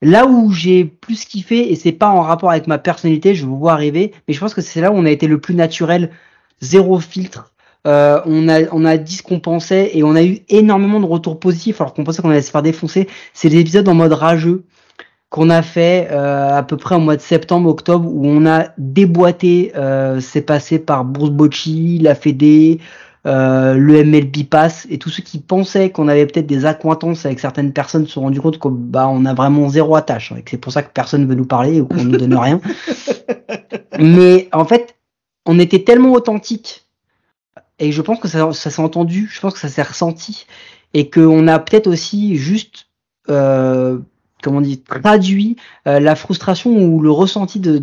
Là 0.00 0.26
où 0.26 0.50
j'ai 0.52 0.84
plus 0.84 1.24
kiffé, 1.24 1.70
et 1.70 1.76
c'est 1.76 1.92
pas 1.92 2.08
en 2.08 2.22
rapport 2.22 2.50
avec 2.50 2.66
ma 2.66 2.78
personnalité, 2.78 3.36
je 3.36 3.46
vous 3.46 3.56
vois 3.56 3.72
arriver, 3.72 4.12
mais 4.26 4.34
je 4.34 4.40
pense 4.40 4.52
que 4.52 4.60
c'est 4.60 4.80
là 4.80 4.90
où 4.90 4.94
on 4.96 5.04
a 5.04 5.10
été 5.10 5.28
le 5.28 5.38
plus 5.38 5.54
naturel, 5.54 6.10
zéro 6.60 6.98
filtre, 6.98 7.51
euh, 7.86 8.20
on, 8.26 8.48
a, 8.48 8.62
on 8.72 8.84
a 8.84 8.96
dit 8.96 9.16
ce 9.16 9.22
qu'on 9.22 9.40
pensait 9.40 9.90
et 9.94 10.02
on 10.02 10.14
a 10.14 10.22
eu 10.22 10.40
énormément 10.48 11.00
de 11.00 11.06
retours 11.06 11.40
positifs 11.40 11.80
alors 11.80 11.94
qu'on 11.94 12.04
pensait 12.04 12.22
qu'on 12.22 12.30
allait 12.30 12.42
se 12.42 12.50
faire 12.50 12.62
défoncer. 12.62 13.08
C'est 13.32 13.48
des 13.48 13.58
épisodes 13.58 13.88
en 13.88 13.94
mode 13.94 14.12
rageux 14.12 14.64
qu'on 15.32 15.48
a 15.48 15.62
fait 15.62 16.08
euh, 16.10 16.58
à 16.58 16.62
peu 16.62 16.76
près 16.76 16.94
au 16.94 17.00
mois 17.00 17.16
de 17.16 17.22
septembre, 17.22 17.70
octobre, 17.70 18.06
où 18.06 18.26
on 18.26 18.44
a 18.44 18.66
déboîté, 18.76 19.72
euh, 19.76 20.20
c'est 20.20 20.42
passé 20.42 20.78
par 20.78 21.06
Bourse 21.06 21.30
Bocci, 21.30 21.98
la 22.02 22.14
Fédé, 22.14 22.80
euh, 23.26 23.72
le 23.72 24.04
MLB 24.04 24.44
Pass, 24.44 24.86
et 24.90 24.98
tous 24.98 25.08
ceux 25.08 25.22
qui 25.22 25.38
pensaient 25.38 25.88
qu'on 25.88 26.08
avait 26.08 26.26
peut-être 26.26 26.46
des 26.46 26.66
accointances 26.66 27.24
avec 27.24 27.40
certaines 27.40 27.72
personnes 27.72 28.04
se 28.06 28.12
sont 28.12 28.20
rendus 28.20 28.42
compte 28.42 28.58
que 28.58 28.68
bah 28.68 29.08
on 29.08 29.24
a 29.24 29.32
vraiment 29.32 29.70
zéro 29.70 29.96
attache, 29.96 30.32
hein, 30.32 30.36
et 30.38 30.42
que 30.42 30.50
c'est 30.50 30.58
pour 30.58 30.70
ça 30.70 30.82
que 30.82 30.92
personne 30.92 31.26
veut 31.26 31.34
nous 31.34 31.46
parler 31.46 31.80
ou 31.80 31.86
qu'on 31.86 32.04
nous 32.04 32.18
donne 32.18 32.36
rien. 32.36 32.60
Mais 33.98 34.50
en 34.52 34.66
fait, 34.66 34.96
on 35.46 35.58
était 35.58 35.82
tellement 35.82 36.12
authentique 36.12 36.81
et 37.82 37.90
je 37.90 38.00
pense 38.00 38.20
que 38.20 38.28
ça, 38.28 38.52
s'est 38.52 38.80
entendu, 38.80 39.28
je 39.28 39.40
pense 39.40 39.54
que 39.54 39.58
ça 39.58 39.68
s'est 39.68 39.82
ressenti. 39.82 40.46
Et 40.94 41.10
qu'on 41.10 41.48
a 41.48 41.58
peut-être 41.58 41.88
aussi 41.88 42.36
juste, 42.36 42.86
euh, 43.28 43.98
comment 44.40 44.58
on 44.58 44.60
dit, 44.60 44.80
traduit 44.80 45.56
euh, 45.88 45.98
la 45.98 46.14
frustration 46.14 46.70
ou 46.70 47.00
le 47.00 47.10
ressenti 47.10 47.58
de, 47.58 47.82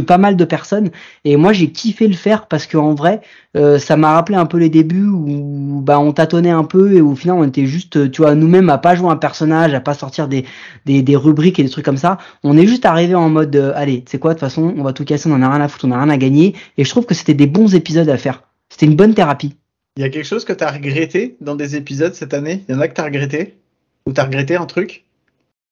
pas 0.00 0.16
mal 0.16 0.36
de 0.36 0.44
personnes. 0.44 0.90
Et 1.24 1.36
moi, 1.36 1.52
j'ai 1.52 1.72
kiffé 1.72 2.06
le 2.06 2.14
faire 2.14 2.46
parce 2.46 2.68
qu'en 2.68 2.94
vrai, 2.94 3.20
euh, 3.56 3.80
ça 3.80 3.96
m'a 3.96 4.12
rappelé 4.12 4.38
un 4.38 4.46
peu 4.46 4.58
les 4.58 4.68
débuts 4.68 5.08
où 5.08 5.80
bah, 5.82 5.98
on 5.98 6.12
tâtonnait 6.12 6.50
un 6.50 6.62
peu 6.62 6.92
et 6.92 7.00
au 7.00 7.16
final, 7.16 7.36
on 7.38 7.44
était 7.44 7.66
juste, 7.66 8.12
tu 8.12 8.22
vois, 8.22 8.36
nous-mêmes 8.36 8.70
à 8.70 8.78
pas 8.78 8.94
jouer 8.94 9.10
un 9.10 9.16
personnage, 9.16 9.74
à 9.74 9.80
pas 9.80 9.94
sortir 9.94 10.28
des 10.28 11.16
rubriques 11.16 11.58
et 11.58 11.64
des 11.64 11.70
trucs 11.70 11.84
comme 11.84 11.96
ça. 11.96 12.18
On 12.44 12.56
est 12.56 12.68
juste 12.68 12.84
arrivé 12.84 13.16
en 13.16 13.28
mode, 13.28 13.56
euh, 13.56 13.72
allez, 13.74 14.04
c'est 14.06 14.20
quoi, 14.20 14.34
de 14.34 14.38
toute 14.38 14.46
façon, 14.46 14.72
on 14.76 14.84
va 14.84 14.92
tout 14.92 15.04
casser, 15.04 15.28
on 15.28 15.34
en 15.34 15.42
a 15.42 15.50
rien 15.50 15.62
à 15.62 15.66
foutre, 15.66 15.86
on 15.86 15.90
a 15.90 15.98
rien 15.98 16.10
à 16.10 16.16
gagner. 16.16 16.54
Et 16.78 16.84
je 16.84 16.90
trouve 16.90 17.06
que 17.06 17.14
c'était 17.14 17.34
des 17.34 17.48
bons 17.48 17.74
épisodes 17.74 18.08
à 18.08 18.18
faire. 18.18 18.42
C'était 18.76 18.92
une 18.92 18.96
bonne 18.96 19.14
thérapie. 19.14 19.56
Il 19.96 20.02
y 20.02 20.04
a 20.04 20.10
quelque 20.10 20.26
chose 20.26 20.44
que 20.44 20.52
tu 20.52 20.62
as 20.62 20.70
regretté 20.70 21.38
dans 21.40 21.54
des 21.54 21.76
épisodes 21.76 22.12
cette 22.12 22.34
année? 22.34 22.62
Il 22.68 22.74
y 22.74 22.76
en 22.76 22.80
a 22.82 22.88
que 22.88 22.94
tu 22.94 23.00
as 23.00 23.04
regretté? 23.04 23.56
Ou 24.04 24.12
tu 24.12 24.20
as 24.20 24.24
regretté 24.24 24.54
un 24.54 24.66
truc? 24.66 25.06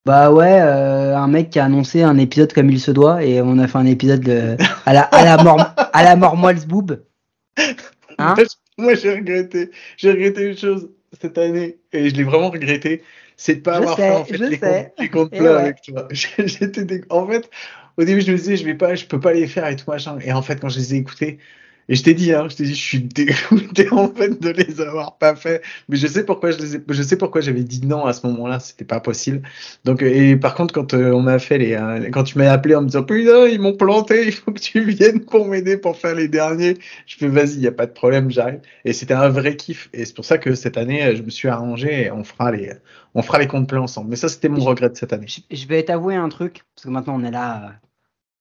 Bah 0.07 0.33
ouais, 0.33 0.59
euh, 0.63 1.15
un 1.15 1.29
mec 1.29 1.51
qui 1.51 1.59
a 1.59 1.67
annoncé 1.67 2.01
un 2.01 2.17
épisode 2.17 2.55
comme 2.55 2.71
il 2.71 2.81
se 2.81 2.91
doit 2.91 3.23
et 3.23 3.43
on 3.43 3.59
a 3.59 3.69
fait 3.69 3.77
un 3.77 3.85
épisode 3.85 4.57
à 4.87 4.95
la 4.95 5.03
à 5.03 5.23
la 5.23 5.45
mort 5.45 5.75
à 5.77 6.03
la 6.03 6.17
mort 6.17 6.35
boob. 6.67 7.03
Hein? 8.17 8.37
Moi 8.79 8.95
j'ai 8.95 9.17
regretté, 9.17 9.71
j'ai 9.99 10.11
regretté 10.11 10.49
une 10.49 10.57
chose 10.57 10.89
cette 11.21 11.37
année 11.37 11.77
et 11.93 12.09
je 12.09 12.15
l'ai 12.15 12.25
vraiment 12.25 12.49
regretté, 12.49 13.03
c'est 13.37 13.57
de 13.57 13.61
pas 13.61 13.77
avoir 13.77 13.97
fait 13.97 14.11
en 14.13 14.25
fait 14.25 14.39
les, 14.39 14.59
comptes, 14.59 14.93
les 14.99 15.09
comptes 15.11 15.31
pleins 15.31 15.57
avec 15.57 15.83
toi. 15.83 16.09
J'étais 16.11 17.03
en 17.11 17.27
fait 17.27 17.51
au 17.99 18.05
début 18.05 18.23
je 18.23 18.33
me 18.33 18.37
disais 18.39 18.57
je 18.57 18.65
vais 18.65 18.75
pas, 18.75 18.95
je 18.95 19.05
peux 19.05 19.21
pas 19.21 19.35
les 19.35 19.47
faire 19.47 19.67
et 19.69 19.77
tout 19.77 19.91
machin. 19.91 20.19
Et 20.25 20.33
en 20.33 20.41
fait 20.41 20.59
quand 20.59 20.71
je 20.71 20.79
les 20.79 20.95
ai 20.95 20.97
écoutés 20.97 21.39
et 21.89 21.95
je 21.95 22.03
t'ai 22.03 22.15
dit, 22.15 22.33
hein, 22.33 22.47
je 22.49 22.57
t'ai 22.57 22.65
dit, 22.65 22.75
je 22.75 22.83
suis 22.83 23.01
dégoûté 23.01 23.89
en 23.93 24.09
fait 24.09 24.41
de 24.41 24.51
les 24.51 24.81
avoir 24.81 25.19
pas 25.19 25.35
fait. 25.37 25.63
Mais 25.89 25.97
je 25.97 26.07
sais 26.07 26.25
pourquoi 26.25 26.51
je 26.51 26.59
les 26.59 26.77
ai, 26.77 26.81
je 26.89 27.03
sais 27.03 27.17
pourquoi 27.17 27.41
j'avais 27.41 27.63
dit 27.63 27.87
non 27.87 28.07
à 28.07 28.13
ce 28.13 28.27
moment-là, 28.27 28.61
c'était 28.61 28.85
pas 28.85 29.01
possible. 29.01 29.43
Donc, 29.85 30.03
euh, 30.03 30.07
et 30.07 30.37
par 30.37 30.55
contre, 30.55 30.73
quand 30.73 30.95
euh, 30.95 31.13
on 31.13 31.21
m'a 31.21 31.39
fait 31.39 31.59
les, 31.59 31.75
euh, 31.75 32.11
quand 32.11 32.25
tu 32.25 32.39
m'as 32.39 32.51
appelé 32.51 32.75
en 32.75 32.83
me 32.83 32.87
disant, 32.87 33.03
putain, 33.03 33.47
ils 33.47 33.61
m'ont 33.61 33.77
planté, 33.77 34.27
il 34.27 34.33
faut 34.33 34.53
que 34.53 34.61
tu 34.61 34.81
viennes 34.83 35.21
pour 35.21 35.47
m'aider 35.47 35.77
pour 35.77 35.97
faire 35.97 36.15
les 36.15 36.29
derniers. 36.29 36.79
Je 37.07 37.17
fais, 37.17 37.29
vas-y, 37.29 37.61
y 37.61 37.67
a 37.67 37.73
pas 37.73 37.87
de 37.87 37.93
problème, 37.93 38.31
j'arrive. 38.31 38.61
Et 38.85 38.93
c'était 38.93 39.15
un 39.15 39.29
vrai 39.29 39.57
kiff. 39.57 39.89
Et 39.93 40.05
c'est 40.05 40.15
pour 40.15 40.25
ça 40.25 40.39
que 40.39 40.55
cette 40.55 40.79
année, 40.79 41.15
je 41.17 41.23
me 41.23 41.31
suis 41.31 41.49
arrangé 41.49 42.05
et 42.05 42.11
on 42.11 42.25
fera 42.25 42.53
les, 42.53 42.73
on 43.15 43.23
fera 43.23 43.39
les 43.39 43.47
comptes 43.47 43.69
pleins 43.69 43.83
ensemble. 43.83 44.11
Mais 44.11 44.17
ça, 44.17 44.29
c'était 44.29 44.49
mon 44.49 44.65
regret 44.65 44.91
de 44.91 44.97
cette 44.97 45.13
année. 45.13 45.27
Je 45.51 45.67
vais 45.67 45.83
t'avouer 45.83 46.15
un 46.17 46.29
truc, 46.29 46.65
parce 46.75 46.87
que 46.87 46.91
maintenant 46.91 47.17
on 47.17 47.25
est 47.25 47.31
là 47.31 47.75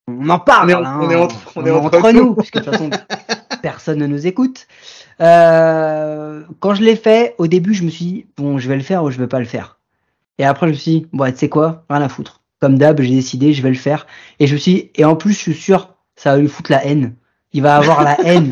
on 0.08 0.30
en 0.30 0.40
parle. 0.40 0.74
On 0.76 0.82
est, 0.82 0.86
hein. 0.86 1.00
on 1.02 1.10
est 1.10 1.16
entre, 1.16 1.52
on 1.56 1.66
est 1.66 1.72
entre, 1.72 2.12
nous, 2.12 2.36
puisque 2.36 2.58
de 2.58 2.62
toute 2.62 2.72
façon, 2.72 2.90
personne 3.62 4.00
ne 4.00 4.08
nous 4.08 4.28
écoute. 4.28 4.68
Euh, 5.22 6.44
quand 6.60 6.76
je 6.76 6.84
l'ai 6.84 6.96
fait, 6.96 7.36
au 7.38 7.48
début, 7.48 7.74
je 7.74 7.84
me 7.84 7.90
suis 7.90 8.06
dit, 8.06 8.26
bon, 8.38 8.58
je 8.58 8.68
vais 8.68 8.76
le 8.76 8.84
faire 8.84 9.04
ou 9.04 9.12
je 9.12 9.18
vais 9.18 9.28
pas 9.28 9.40
le 9.40 9.46
faire. 9.46 9.80
Et 10.40 10.46
après, 10.46 10.68
je 10.68 10.72
me 10.72 10.78
suis 10.78 10.92
dit, 10.92 11.08
bon, 11.14 11.32
tu 11.32 11.38
sais 11.38 11.50
quoi, 11.50 11.86
rien 11.90 12.02
à 12.02 12.10
foutre. 12.10 12.42
comme 12.60 12.78
d'hab, 12.78 13.00
j'ai 13.02 13.14
décidé, 13.14 13.54
je 13.54 13.62
vais 13.62 13.70
le 13.70 13.76
faire. 13.76 14.08
Et 14.40 14.48
je 14.48 14.54
me 14.54 14.60
suis, 14.60 14.92
et 14.96 15.06
en 15.06 15.16
plus, 15.16 15.34
je 15.34 15.40
suis 15.40 15.54
sûr, 15.54 15.96
ça 16.16 16.34
va 16.34 16.42
lui 16.42 16.48
foutre 16.48 16.72
la 16.72 16.86
haine. 16.86 17.16
Il 17.54 17.62
va 17.62 17.76
avoir 17.76 18.04
la 18.04 18.20
haine 18.26 18.50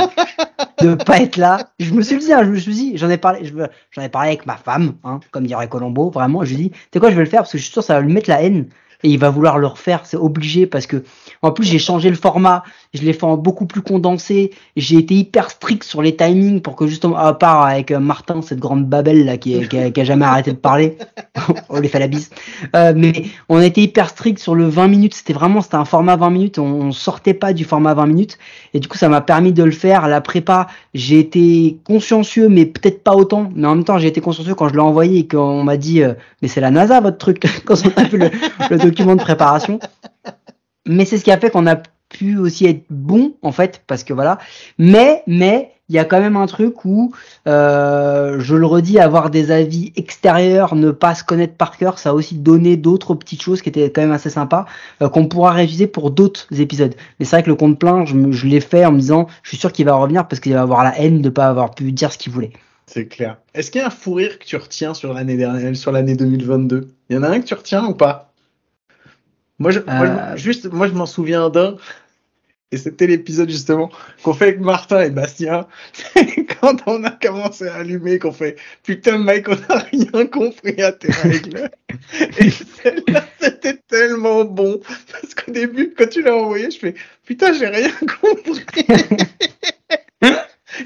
de 0.80 0.94
pas 1.06 1.20
être 1.20 1.38
là. 1.38 1.72
Je 1.80 1.92
me 1.92 2.04
suis 2.04 2.18
dit, 2.18 2.32
hein, 2.32 2.44
je 2.44 2.50
me 2.50 2.58
suis 2.58 2.74
dit, 2.74 2.98
j'en 2.98 3.10
ai 3.10 3.18
parlé, 3.18 3.52
j'en 3.92 4.02
ai 4.02 4.10
parlé 4.10 4.30
avec 4.30 4.46
ma 4.46 4.58
femme, 4.58 4.94
hein, 5.04 5.20
comme 5.32 5.48
dirait 5.48 5.68
Colombo, 5.68 6.12
vraiment. 6.12 6.46
Je 6.46 6.54
lui 6.54 6.62
ai 6.62 6.64
dit, 6.66 6.70
tu 6.70 6.78
sais 6.94 7.00
quoi, 7.00 7.10
je 7.10 7.16
vais 7.16 7.24
le 7.24 7.30
faire 7.30 7.42
parce 7.42 7.52
que 7.52 7.58
je 7.58 7.64
suis 7.64 7.74
sûr, 7.74 7.84
ça 7.84 7.96
va 7.96 8.02
lui 8.02 8.14
mettre 8.14 8.30
la 8.30 8.44
haine. 8.44 8.70
Et 9.04 9.10
il 9.10 9.18
va 9.18 9.30
vouloir 9.30 9.58
le 9.58 9.68
refaire, 9.68 10.06
c'est 10.06 10.18
obligé 10.18 10.68
parce 10.68 10.88
que, 10.88 11.04
en 11.42 11.52
plus, 11.52 11.66
j'ai 11.66 11.80
changé 11.80 12.10
le 12.10 12.16
format, 12.16 12.64
je 12.94 13.04
l'ai 13.04 13.14
fait 13.14 13.24
en 13.24 13.38
beaucoup 13.38 13.66
plus 13.66 13.82
condensé, 13.82 14.52
j'ai 14.76 14.98
été 14.98 15.16
hyper 15.16 15.50
strict 15.50 15.84
sur 15.84 16.02
les 16.02 16.16
timings 16.16 16.62
pour 16.62 16.76
que 16.76 16.88
justement, 16.88 17.16
à 17.16 17.34
part 17.34 17.64
avec 17.64 17.92
euh, 17.92 18.00
Martin, 18.00 18.42
cette 18.42 18.60
grande 18.60 18.86
babelle 18.86 19.26
là 19.26 19.38
qui, 19.38 19.68
qui, 19.68 19.78
a, 19.78 20.04
jamais 20.04 20.26
arrêté 20.26 20.52
de 20.52 20.58
parler, 20.58 20.98
on 21.70 21.80
lui 21.80 21.88
fait 21.88 22.00
la 22.00 22.08
bise. 22.08 22.30
Euh, 22.76 22.94
mais 22.96 23.14
on 23.48 23.58
a 23.58 23.66
été 23.66 23.82
hyper 23.82 24.10
strict 24.10 24.40
sur 24.40 24.56
le 24.56 24.68
20 24.68 24.88
minutes, 24.90 25.14
c'était 25.14 25.34
vraiment, 25.34 25.62
c'était 25.62 25.76
un 25.76 25.86
format 25.86 26.18
20 26.18 26.30
minutes, 26.32 26.60
on, 26.60 26.66
on 26.66 26.92
sortait 26.92 27.34
pas 27.34 27.54
du 27.54 27.64
format 27.64 27.94
20 27.94 28.06
minutes, 28.08 28.38
et 28.74 28.80
du 28.80 28.88
coup, 28.88 28.98
ça 28.98 29.08
m'a 29.08 29.22
permis 29.22 29.54
de 29.54 29.64
le 29.64 29.72
faire. 29.72 30.08
La 30.08 30.20
prépa, 30.20 30.68
j'ai 30.94 31.20
été 31.20 31.80
consciencieux, 31.86 32.50
mais 32.50 32.66
peut-être 32.66 33.04
pas 33.04 33.16
autant, 33.16 33.50
mais 33.56 33.68
en 33.68 33.76
même 33.76 33.86
temps, 33.86 33.98
j'ai 34.00 34.08
été 34.08 34.20
consciencieux 34.20 34.56
quand 34.56 34.68
je 34.68 34.74
l'ai 34.74 34.80
envoyé 34.80 35.20
et 35.20 35.28
qu'on 35.28 35.64
m'a 35.64 35.78
dit, 35.78 36.04
euh, 36.04 36.14
mais 36.42 36.50
c'est 36.50 36.62
la 36.62 36.72
NASA 36.72 37.00
votre 37.00 37.18
truc, 37.18 37.42
quand 37.66 37.76
on 37.86 38.02
a 38.02 38.04
vu 38.04 38.20
le 38.70 38.78
document 38.78 39.16
de 39.16 39.22
préparation. 39.22 39.80
Mais 40.86 41.06
c'est 41.06 41.18
ce 41.18 41.24
qui 41.24 41.32
a 41.32 41.38
fait 41.38 41.52
qu'on 41.52 41.68
a 41.68 41.78
pu 42.12 42.38
aussi 42.38 42.66
être 42.66 42.86
bon, 42.90 43.34
en 43.42 43.52
fait, 43.52 43.84
parce 43.88 44.04
que 44.04 44.14
voilà. 44.14 44.38
Mais, 44.78 45.24
mais, 45.28 45.72
il 45.90 45.96
y 45.96 46.00
a 46.00 46.06
quand 46.06 46.22
même 46.22 46.38
un 46.38 46.46
truc 46.46 46.86
où, 46.86 47.14
euh, 47.48 48.40
je 48.40 48.56
le 48.56 48.66
redis, 48.66 48.98
avoir 48.98 49.30
des 49.30 49.52
avis 49.52 49.92
extérieurs, 49.98 50.76
ne 50.76 50.92
pas 50.92 51.16
se 51.16 51.24
connaître 51.24 51.56
par 51.56 51.78
cœur, 51.78 52.00
ça 52.00 52.12
a 52.12 52.14
aussi 52.14 52.36
donné 52.36 52.78
d'autres 52.78 53.14
petites 53.14 53.42
choses 53.42 53.62
qui 53.62 53.68
étaient 53.68 53.92
quand 53.92 54.02
même 54.02 54.14
assez 54.14 54.30
sympas, 54.30 54.66
euh, 55.02 55.10
qu'on 55.10 55.28
pourra 55.28 55.52
réviser 55.52 55.88
pour 55.88 56.12
d'autres 56.12 56.48
épisodes. 56.62 56.96
Mais 57.20 57.26
c'est 57.26 57.36
vrai 57.36 57.44
que 57.44 57.50
le 57.50 57.56
compte 57.56 57.78
plein, 57.78 58.06
je, 58.06 58.16
je 58.32 58.48
l'ai 58.48 58.62
fait 58.62 58.86
en 58.86 58.94
me 58.94 59.00
disant, 59.00 59.28
je 59.44 59.50
suis 59.50 59.58
sûr 59.58 59.74
qu'il 59.74 59.86
va 59.86 59.96
revenir 59.96 60.28
parce 60.28 60.40
qu'il 60.40 60.54
va 60.54 60.62
avoir 60.62 60.84
la 60.86 60.98
haine 60.98 61.22
de 61.22 61.30
pas 61.30 61.48
avoir 61.48 61.76
pu 61.76 61.92
dire 61.92 62.14
ce 62.14 62.18
qu'il 62.18 62.32
voulait. 62.32 62.52
C'est 62.88 63.08
clair. 63.08 63.38
Est-ce 63.54 63.72
qu'il 63.72 63.80
y 63.80 63.84
a 63.84 63.88
un 63.88 63.90
fou 63.90 64.14
rire 64.14 64.40
que 64.40 64.46
tu 64.46 64.56
retiens 64.58 64.94
sur 64.94 65.14
l'année 65.14 65.38
dernière, 65.38 65.76
sur 65.76 65.92
l'année 65.92 66.16
2022 66.16 66.88
Il 67.10 67.16
y 67.16 67.20
en 67.20 67.24
a 67.24 67.30
un 67.30 67.40
que 67.40 67.46
tu 67.46 67.54
retiens 67.54 67.86
ou 67.86 67.94
pas? 67.94 68.31
Moi, 69.62 69.70
je, 69.72 69.80
moi, 69.80 70.08
Euh. 70.08 70.38
juste, 70.38 70.66
moi, 70.72 70.88
je 70.88 70.94
m'en 70.94 71.06
souviens 71.06 71.50
d'un. 71.52 71.76
Et 72.74 72.78
c'était 72.78 73.06
l'épisode 73.06 73.50
justement 73.50 73.92
qu'on 74.24 74.34
fait 74.34 74.46
avec 74.46 74.62
Martin 74.62 75.02
et 75.02 75.10
Bastien. 75.10 75.68
Quand 76.62 76.78
on 76.88 77.04
a 77.04 77.12
commencé 77.12 77.68
à 77.68 77.76
allumer, 77.76 78.18
qu'on 78.18 78.32
fait 78.32 78.56
putain 78.84 79.18
Mike, 79.18 79.50
on 79.50 79.56
n'a 79.56 79.80
rien 79.92 80.26
compris 80.26 80.82
à 80.82 80.94
tes 80.94 81.12
règles. 81.12 81.70
Et 82.40 82.50
celle-là, 82.50 83.26
c'était 83.42 83.78
tellement 83.90 84.46
bon 84.46 84.80
parce 85.12 85.36
qu'au 85.36 85.52
début, 85.52 85.94
quand 85.98 86.08
tu 86.10 86.22
l'as 86.22 86.34
envoyé, 86.36 86.72
je 86.72 86.80
fais 86.80 86.96
putain, 87.26 87.52
j'ai 87.52 87.68
rien 87.68 87.92
compris. 88.22 88.86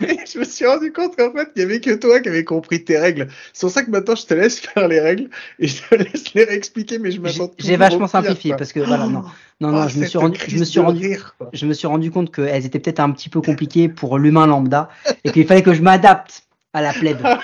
Et 0.01 0.19
je 0.33 0.39
me 0.39 0.43
suis 0.43 0.65
rendu 0.65 0.91
compte 0.91 1.15
qu'en 1.15 1.31
fait, 1.31 1.49
il 1.55 1.61
y 1.61 1.65
avait 1.65 1.79
que 1.79 1.93
toi 1.95 2.19
qui 2.19 2.29
avais 2.29 2.43
compris 2.43 2.83
tes 2.83 2.97
règles. 2.97 3.27
C'est 3.53 3.61
pour 3.61 3.71
ça 3.71 3.83
que 3.83 3.91
maintenant, 3.91 4.15
je 4.15 4.25
te 4.25 4.33
laisse 4.33 4.59
faire 4.73 4.87
les 4.87 4.99
règles 4.99 5.29
et 5.59 5.67
je 5.67 5.81
te 5.81 5.95
laisse 5.95 6.33
les 6.33 6.43
réexpliquer, 6.43 6.99
mais 6.99 7.11
je 7.11 7.21
m'attends 7.21 7.51
j'ai 7.57 7.77
vachement 7.77 8.07
simplifié 8.07 8.51
quoi. 8.51 8.57
parce 8.57 8.73
que 8.73 8.79
voilà, 8.79 9.07
non, 9.07 9.23
non, 9.61 9.71
non, 9.71 9.83
Oh, 9.85 9.87
je 9.89 9.99
me 9.99 10.05
suis 10.05 10.17
rendu, 10.17 10.37
je 10.39 10.43
crise 10.45 10.59
me 10.59 10.65
suis 10.65 10.79
de 10.79 10.85
rendu, 10.85 11.07
rire, 11.07 11.35
quoi. 11.37 11.49
je 11.53 11.65
me 11.65 11.73
suis 11.73 11.87
rendu 11.87 12.11
compte 12.11 12.33
qu'elles 12.33 12.65
étaient 12.65 12.79
peut-être 12.79 12.99
un 12.99 13.11
petit 13.11 13.29
peu 13.29 13.41
compliquées 13.41 13.87
pour 13.89 14.17
l'humain 14.19 14.47
lambda 14.47 14.89
et 15.23 15.31
qu'il 15.31 15.45
fallait 15.45 15.63
que 15.63 15.73
je 15.73 15.81
m'adapte 15.81 16.43
à 16.73 16.81
la 16.81 16.91
plèbe. 16.93 17.19
Ah. 17.23 17.39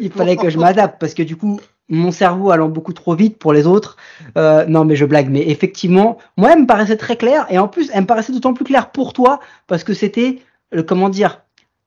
Il 0.00 0.10
fallait 0.10 0.36
que 0.36 0.50
je 0.50 0.58
m'adapte 0.58 0.98
parce 1.00 1.14
que 1.14 1.22
du 1.22 1.36
coup, 1.36 1.60
mon 1.88 2.10
cerveau 2.10 2.50
allant 2.50 2.68
beaucoup 2.68 2.92
trop 2.92 3.14
vite 3.14 3.38
pour 3.38 3.52
les 3.52 3.64
autres. 3.66 3.96
euh, 4.36 4.64
non, 4.66 4.84
mais 4.84 4.96
je 4.96 5.04
blague. 5.04 5.30
Mais 5.30 5.48
effectivement, 5.48 6.18
moi, 6.36 6.50
elle 6.52 6.62
me 6.62 6.66
paraissait 6.66 6.96
très 6.96 7.16
claire 7.16 7.46
et 7.48 7.58
en 7.60 7.68
plus, 7.68 7.90
elle 7.94 8.00
me 8.02 8.06
paraissait 8.06 8.32
d'autant 8.32 8.54
plus 8.54 8.64
claire 8.64 8.90
pour 8.90 9.12
toi 9.12 9.38
parce 9.68 9.84
que 9.84 9.94
c'était, 9.94 10.40
euh, 10.74 10.82
comment 10.82 11.08
dire, 11.08 11.42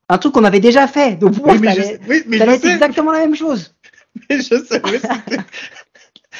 un 0.09 0.17
truc 0.17 0.33
qu'on 0.33 0.43
avait 0.43 0.59
déjà 0.59 0.87
fait. 0.87 1.15
Donc 1.17 1.35
pour 1.35 1.45
moi, 1.45 1.55
Oui, 1.55 1.59
mais 1.61 1.67
ça 1.67 1.73
je 1.75 1.79
allait, 1.81 1.89
sais, 1.93 1.99
oui, 2.09 2.23
mais 2.27 2.37
ça 2.37 2.43
je 2.45 2.49
allait 2.49 2.57
être 2.57 2.63
sais, 2.65 2.73
exactement 2.73 3.11
la 3.11 3.19
même 3.19 3.35
chose. 3.35 3.75
mais 4.29 4.37
je 4.37 4.41
c'était- 4.43 4.81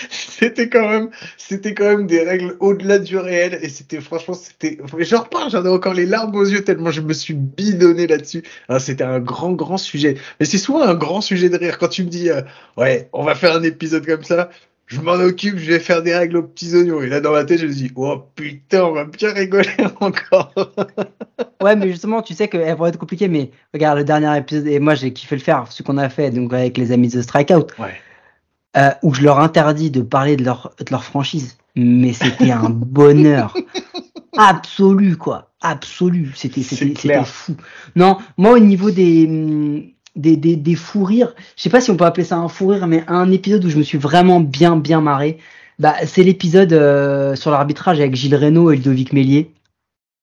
C'était 0.10 0.70
quand 0.70 0.88
même, 0.88 1.10
c'était 1.38 1.74
quand 1.74 1.84
même 1.90 2.08
des 2.08 2.22
règles 2.24 2.56
au-delà 2.60 3.00
du 3.00 3.18
réel 3.18 3.60
et 3.62 3.68
c'était 3.70 4.00
franchement, 4.00 4.34
c'était, 4.34 4.78
j'en 5.00 5.24
reparle, 5.24 5.50
j'en 5.52 5.66
ai 5.66 5.68
encore 5.68 5.94
les 5.94 6.06
larmes 6.06 6.34
aux 6.36 6.46
yeux 6.46 6.64
tellement 6.64 6.92
je 6.92 7.02
me 7.02 7.12
suis 7.12 7.34
bidonné 7.34 8.08
là-dessus. 8.08 8.44
Ah, 8.70 8.80
C'était 8.80 9.04
un 9.04 9.20
grand, 9.20 9.52
grand 9.52 9.78
sujet. 9.78 10.16
Mais 10.40 10.46
c'est 10.46 10.58
souvent 10.60 10.84
un 10.84 10.94
grand 10.96 11.20
sujet 11.22 11.50
de 11.50 11.58
rire 11.58 11.78
quand 11.80 11.90
tu 11.90 12.04
me 12.06 12.10
dis, 12.10 12.30
euh, 12.30 12.42
ouais, 12.78 13.10
on 13.14 13.24
va 13.24 13.36
faire 13.36 13.54
un 13.56 13.64
épisode 13.64 14.06
comme 14.06 14.24
ça. 14.24 14.50
Je 14.89 15.00
m'en 15.01 15.13
occupe, 15.13 15.58
je 15.60 15.72
vais 15.72 15.79
faire 15.79 16.01
des 16.01 16.15
règles 16.15 16.38
aux 16.38 16.43
petits 16.43 16.75
oignons. 16.75 17.01
Et 17.01 17.08
là, 17.08 17.22
dans 17.22 17.31
ma 17.31 17.46
tête, 17.46 17.60
je 17.60 17.67
me 17.67 17.72
dis, 17.72 17.91
oh 17.96 18.24
putain, 18.36 18.84
on 18.86 18.93
va 18.93 19.05
bien 19.05 19.31
rigoler 19.31 19.69
encore. 20.00 20.51
Ouais, 21.62 21.75
mais 21.75 21.89
justement, 21.91 22.24
tu 22.24 22.34
sais 22.34 22.48
qu'elles 22.48 22.75
vont 22.75 22.88
être 22.88 22.98
compliquées. 22.98 23.27
Mais 23.27 23.51
regarde 23.74 24.00
le 24.00 24.03
dernier 24.03 24.36
épisode 24.38 24.65
et 24.67 24.79
moi, 24.79 24.96
j'ai 24.96 25.13
kiffé 25.13 25.36
le 25.36 25.41
faire, 25.41 25.72
ce 25.72 25.84
qu'on 25.84 25.98
a 25.98 26.10
fait 26.10 26.31
donc 26.31 26.51
avec 26.53 26.75
les 26.77 26.91
amis 26.91 27.10
de 27.10 27.22
Strikeout. 27.22 27.67
Ouais. 27.77 27.93
euh, 28.77 28.91
où 29.03 29.13
je 29.13 29.22
leur 29.22 29.39
interdis 29.39 29.91
de 29.91 30.01
parler 30.01 30.36
de 30.38 30.43
leur, 30.43 30.74
de 30.79 30.86
leur 30.91 31.03
franchise. 31.03 31.58
Mais 31.75 32.13
c'était 32.13 32.51
un 32.51 32.69
bonheur 32.72 33.55
absolu, 34.38 35.17
quoi. 35.17 35.51
Absolu. 35.62 36.31
C'était 36.36 36.63
fou. 37.25 37.55
Non, 37.96 38.17
moi, 38.38 38.53
au 38.53 38.60
niveau 38.60 38.91
des, 38.91 39.27
hum, 39.27 39.84
des, 40.16 40.38
des, 40.38 40.56
des 40.56 40.75
fous 40.75 41.04
rires, 41.04 41.34
je 41.56 41.63
sais 41.63 41.70
pas 41.70 41.82
si 41.82 41.92
on 41.92 41.98
peut 41.98 42.06
appeler 42.06 42.25
ça 42.25 42.38
un 42.38 42.48
fou 42.48 42.68
rire, 42.68 42.88
mais 42.88 43.04
un 43.08 43.32
épisode 43.32 43.63
où 43.66 43.70
je 43.70 43.78
me 43.78 43.84
suis 43.84 43.98
vraiment 43.98 44.39
bien, 44.39 44.75
bien 44.75 45.01
marré, 45.01 45.38
bah, 45.80 45.96
c'est 46.06 46.24
l'épisode 46.24 46.74
euh, 46.74 47.36
sur 47.36 47.51
l'arbitrage 47.51 48.00
avec 48.00 48.16
Gilles 48.16 48.36
Reynaud 48.36 48.72
et 48.72 48.75
Ludovic 48.75 49.13
Mélier. 49.13 49.51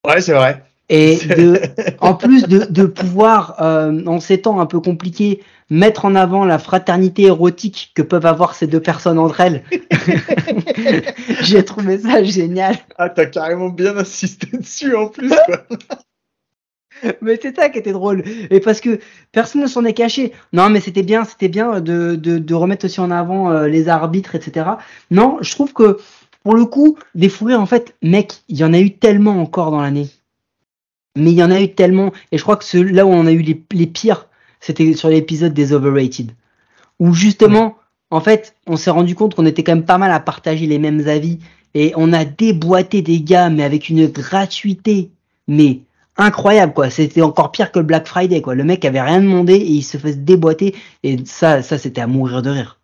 Ouais, 0.06 0.20
c'est 0.20 0.34
vrai. 0.34 0.62
Et 0.88 1.16
de, 1.16 1.60
en 2.00 2.14
plus 2.14 2.44
de, 2.44 2.66
de 2.70 2.84
pouvoir, 2.84 3.56
euh, 3.60 4.04
en 4.06 4.20
ces 4.20 4.42
temps 4.42 4.60
un 4.60 4.66
peu 4.66 4.80
compliqués, 4.80 5.42
mettre 5.68 6.04
en 6.04 6.14
avant 6.14 6.44
la 6.44 6.58
fraternité 6.58 7.22
érotique 7.22 7.92
que 7.94 8.02
peuvent 8.02 8.26
avoir 8.26 8.54
ces 8.54 8.66
deux 8.66 8.80
personnes 8.80 9.18
entre 9.18 9.40
elles, 9.40 9.64
j'ai 11.42 11.64
trouvé 11.64 11.98
ça 11.98 12.22
génial. 12.22 12.76
Ah, 12.98 13.08
t'as 13.08 13.26
carrément 13.26 13.70
bien 13.70 13.96
insisté 13.96 14.56
dessus 14.56 14.94
en 14.94 15.08
plus, 15.08 15.30
quoi. 15.46 15.66
Mais 17.20 17.38
c'est 17.40 17.56
ça 17.56 17.68
qui 17.68 17.78
était 17.78 17.92
drôle. 17.92 18.22
Et 18.50 18.60
parce 18.60 18.80
que 18.80 18.98
personne 19.32 19.62
ne 19.62 19.66
s'en 19.66 19.84
est 19.84 19.92
caché. 19.92 20.32
Non, 20.52 20.70
mais 20.70 20.80
c'était 20.80 21.02
bien, 21.02 21.24
c'était 21.24 21.48
bien 21.48 21.80
de, 21.80 22.14
de, 22.16 22.54
remettre 22.54 22.86
aussi 22.86 23.00
en 23.00 23.10
avant 23.10 23.50
euh, 23.50 23.68
les 23.68 23.88
arbitres, 23.88 24.34
etc. 24.34 24.66
Non, 25.10 25.38
je 25.40 25.50
trouve 25.50 25.72
que 25.72 25.98
pour 26.42 26.54
le 26.54 26.64
coup, 26.64 26.96
des 27.14 27.28
fous 27.28 27.46
rires, 27.46 27.60
en 27.60 27.66
fait, 27.66 27.96
mec, 28.02 28.42
il 28.48 28.56
y 28.56 28.64
en 28.64 28.72
a 28.72 28.78
eu 28.78 28.92
tellement 28.92 29.40
encore 29.40 29.70
dans 29.70 29.80
l'année. 29.80 30.08
Mais 31.16 31.32
il 31.32 31.36
y 31.36 31.42
en 31.42 31.50
a 31.50 31.60
eu 31.60 31.74
tellement. 31.74 32.12
Et 32.30 32.38
je 32.38 32.42
crois 32.42 32.56
que 32.56 32.78
là 32.78 33.06
où 33.06 33.10
on 33.10 33.26
a 33.26 33.32
eu 33.32 33.42
les, 33.42 33.60
les 33.72 33.86
pires, 33.86 34.28
c'était 34.60 34.92
sur 34.94 35.08
l'épisode 35.08 35.54
des 35.54 35.72
Overrated. 35.72 36.32
Où 36.98 37.14
justement, 37.14 37.76
en 38.10 38.20
fait, 38.20 38.54
on 38.66 38.76
s'est 38.76 38.90
rendu 38.90 39.14
compte 39.14 39.34
qu'on 39.34 39.46
était 39.46 39.64
quand 39.64 39.74
même 39.74 39.84
pas 39.84 39.98
mal 39.98 40.12
à 40.12 40.20
partager 40.20 40.66
les 40.66 40.78
mêmes 40.78 41.08
avis. 41.08 41.38
Et 41.74 41.92
on 41.96 42.12
a 42.12 42.24
déboîté 42.24 43.02
des 43.02 43.20
gars, 43.20 43.50
mais 43.50 43.64
avec 43.64 43.88
une 43.88 44.06
gratuité. 44.06 45.10
Mais 45.48 45.80
incroyable 46.18 46.72
quoi 46.72 46.90
c'était 46.90 47.22
encore 47.22 47.52
pire 47.52 47.72
que 47.72 47.78
le 47.78 47.84
Black 47.84 48.06
Friday 48.06 48.40
quoi 48.42 48.54
le 48.54 48.64
mec 48.64 48.84
avait 48.84 49.00
rien 49.00 49.20
demandé 49.20 49.54
et 49.54 49.66
il 49.66 49.82
se 49.82 49.96
fait 49.98 50.14
déboîter 50.24 50.74
et 51.02 51.16
ça 51.24 51.62
ça 51.62 51.78
c'était 51.78 52.00
à 52.00 52.06
mourir 52.06 52.42
de 52.42 52.50
rire 52.50 52.80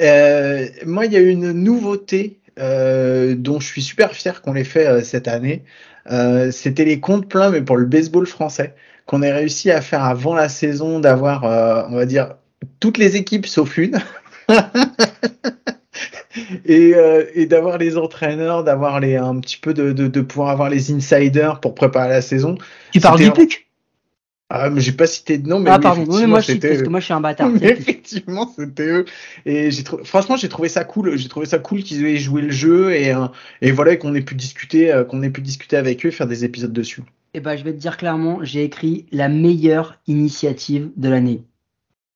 Euh, 0.00 0.66
moi, 0.86 1.06
il 1.06 1.12
y 1.12 1.16
a 1.16 1.20
une 1.20 1.52
nouveauté 1.52 2.40
euh, 2.58 3.34
dont 3.36 3.60
je 3.60 3.66
suis 3.66 3.82
super 3.82 4.12
fier 4.12 4.42
qu'on 4.42 4.52
l'ait 4.52 4.64
fait 4.64 4.86
euh, 4.86 5.02
cette 5.02 5.28
année. 5.28 5.64
Euh, 6.10 6.50
C'était 6.50 6.84
les 6.84 7.00
comptes 7.00 7.28
pleins, 7.28 7.50
mais 7.50 7.62
pour 7.62 7.76
le 7.76 7.86
baseball 7.86 8.26
français, 8.26 8.74
qu'on 9.06 9.22
ait 9.22 9.32
réussi 9.32 9.70
à 9.70 9.80
faire 9.80 10.04
avant 10.04 10.34
la 10.34 10.48
saison, 10.48 11.00
d'avoir, 11.00 11.44
euh, 11.44 11.82
on 11.90 11.96
va 11.96 12.06
dire, 12.06 12.36
toutes 12.80 12.98
les 12.98 13.16
équipes 13.16 13.46
sauf 13.46 13.76
une. 13.78 13.98
et, 16.64 16.94
euh, 16.94 17.24
et 17.34 17.46
d'avoir 17.46 17.78
les 17.78 17.96
entraîneurs, 17.96 18.64
d'avoir 18.64 19.00
les 19.00 19.16
un 19.16 19.38
petit 19.40 19.56
peu 19.56 19.74
de, 19.74 19.92
de, 19.92 20.08
de 20.08 20.20
pouvoir 20.20 20.50
avoir 20.50 20.70
les 20.70 20.92
insiders 20.92 21.60
pour 21.60 21.74
préparer 21.74 22.08
la 22.08 22.22
saison. 22.22 22.56
tu 22.92 23.00
parles 23.00 23.20
du 23.20 23.30
PUC 23.30 23.66
Ah, 24.48 24.68
mais 24.70 24.80
j'ai 24.80 24.92
pas 24.92 25.06
cité 25.06 25.38
de 25.38 25.48
nom, 25.48 25.60
mais 25.60 25.70
ah 25.70 25.76
oui, 25.76 25.82
pardon 25.82 26.00
oui, 26.02 26.08
effectivement, 26.08 26.28
moi 26.28 26.40
je 26.40 26.46
cite 26.46 26.62
parce 26.62 26.82
que 26.82 26.88
moi 26.88 27.00
je 27.00 27.04
suis 27.04 27.14
un 27.14 27.20
bâtard 27.20 27.48
Mais 27.60 27.68
effectivement, 27.68 28.52
c'était 28.56 28.88
eux. 28.88 29.04
Et 29.46 29.70
j'ai 29.70 29.84
trouvé, 29.84 30.04
franchement, 30.04 30.36
j'ai 30.36 30.48
trouvé 30.48 30.68
ça 30.68 30.84
cool. 30.84 31.16
J'ai 31.16 31.28
trouvé 31.28 31.46
ça 31.46 31.58
cool 31.58 31.82
qu'ils 31.82 32.04
aient 32.04 32.16
joué 32.16 32.42
le 32.42 32.50
jeu 32.50 32.92
et, 32.92 33.14
euh, 33.14 33.26
et 33.62 33.70
voilà 33.70 33.96
qu'on 33.96 34.14
ait 34.14 34.20
pu 34.22 34.34
discuter, 34.34 34.92
euh, 34.92 35.04
qu'on 35.04 35.22
ait 35.22 35.30
pu 35.30 35.40
discuter 35.40 35.76
avec 35.76 36.04
eux, 36.04 36.08
et 36.08 36.12
faire 36.12 36.26
des 36.26 36.44
épisodes 36.44 36.72
dessus. 36.72 37.02
et 37.34 37.40
ben 37.40 37.56
je 37.56 37.62
vais 37.62 37.72
te 37.72 37.78
dire 37.78 37.96
clairement 37.96 38.40
j'ai 38.42 38.64
écrit 38.64 39.06
la 39.12 39.28
meilleure 39.28 40.00
initiative 40.08 40.90
de 40.96 41.08
l'année 41.08 41.42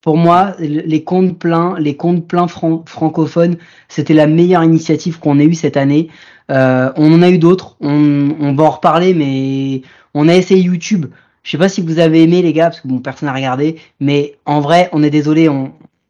pour 0.04 0.16
moi 0.18 0.54
le- 0.60 0.82
les 0.86 1.02
comptes 1.02 1.38
pleins 1.38 1.74
les 1.78 1.96
comptes 1.96 2.26
pleins 2.28 2.46
fran- 2.46 2.84
francophones 2.86 3.56
c'était 3.88 4.12
la 4.14 4.26
meilleure 4.26 4.62
initiative 4.62 5.18
qu'on 5.18 5.38
ait 5.40 5.46
eue 5.46 5.54
cette 5.54 5.78
année. 5.78 6.08
Euh, 6.50 6.92
on 6.96 7.10
en 7.14 7.22
a 7.22 7.30
eu 7.30 7.38
d'autres. 7.38 7.76
On, 7.80 8.34
on 8.38 8.52
va 8.54 8.64
en 8.64 8.70
reparler 8.70 9.14
mais 9.14 9.80
on 10.12 10.28
a 10.28 10.34
essayé 10.34 10.60
YouTube. 10.60 11.06
Je 11.42 11.50
sais 11.50 11.58
pas 11.58 11.70
si 11.70 11.80
vous 11.80 11.98
avez 11.98 12.22
aimé 12.22 12.42
les 12.42 12.52
gars 12.52 12.66
parce 12.68 12.80
que 12.82 12.88
bon 12.88 12.98
personne 12.98 13.28
n'a 13.28 13.34
regardé 13.34 13.76
mais 13.98 14.36
en 14.44 14.60
vrai 14.60 14.90
on 14.92 15.02
est 15.02 15.10
désolé 15.10 15.48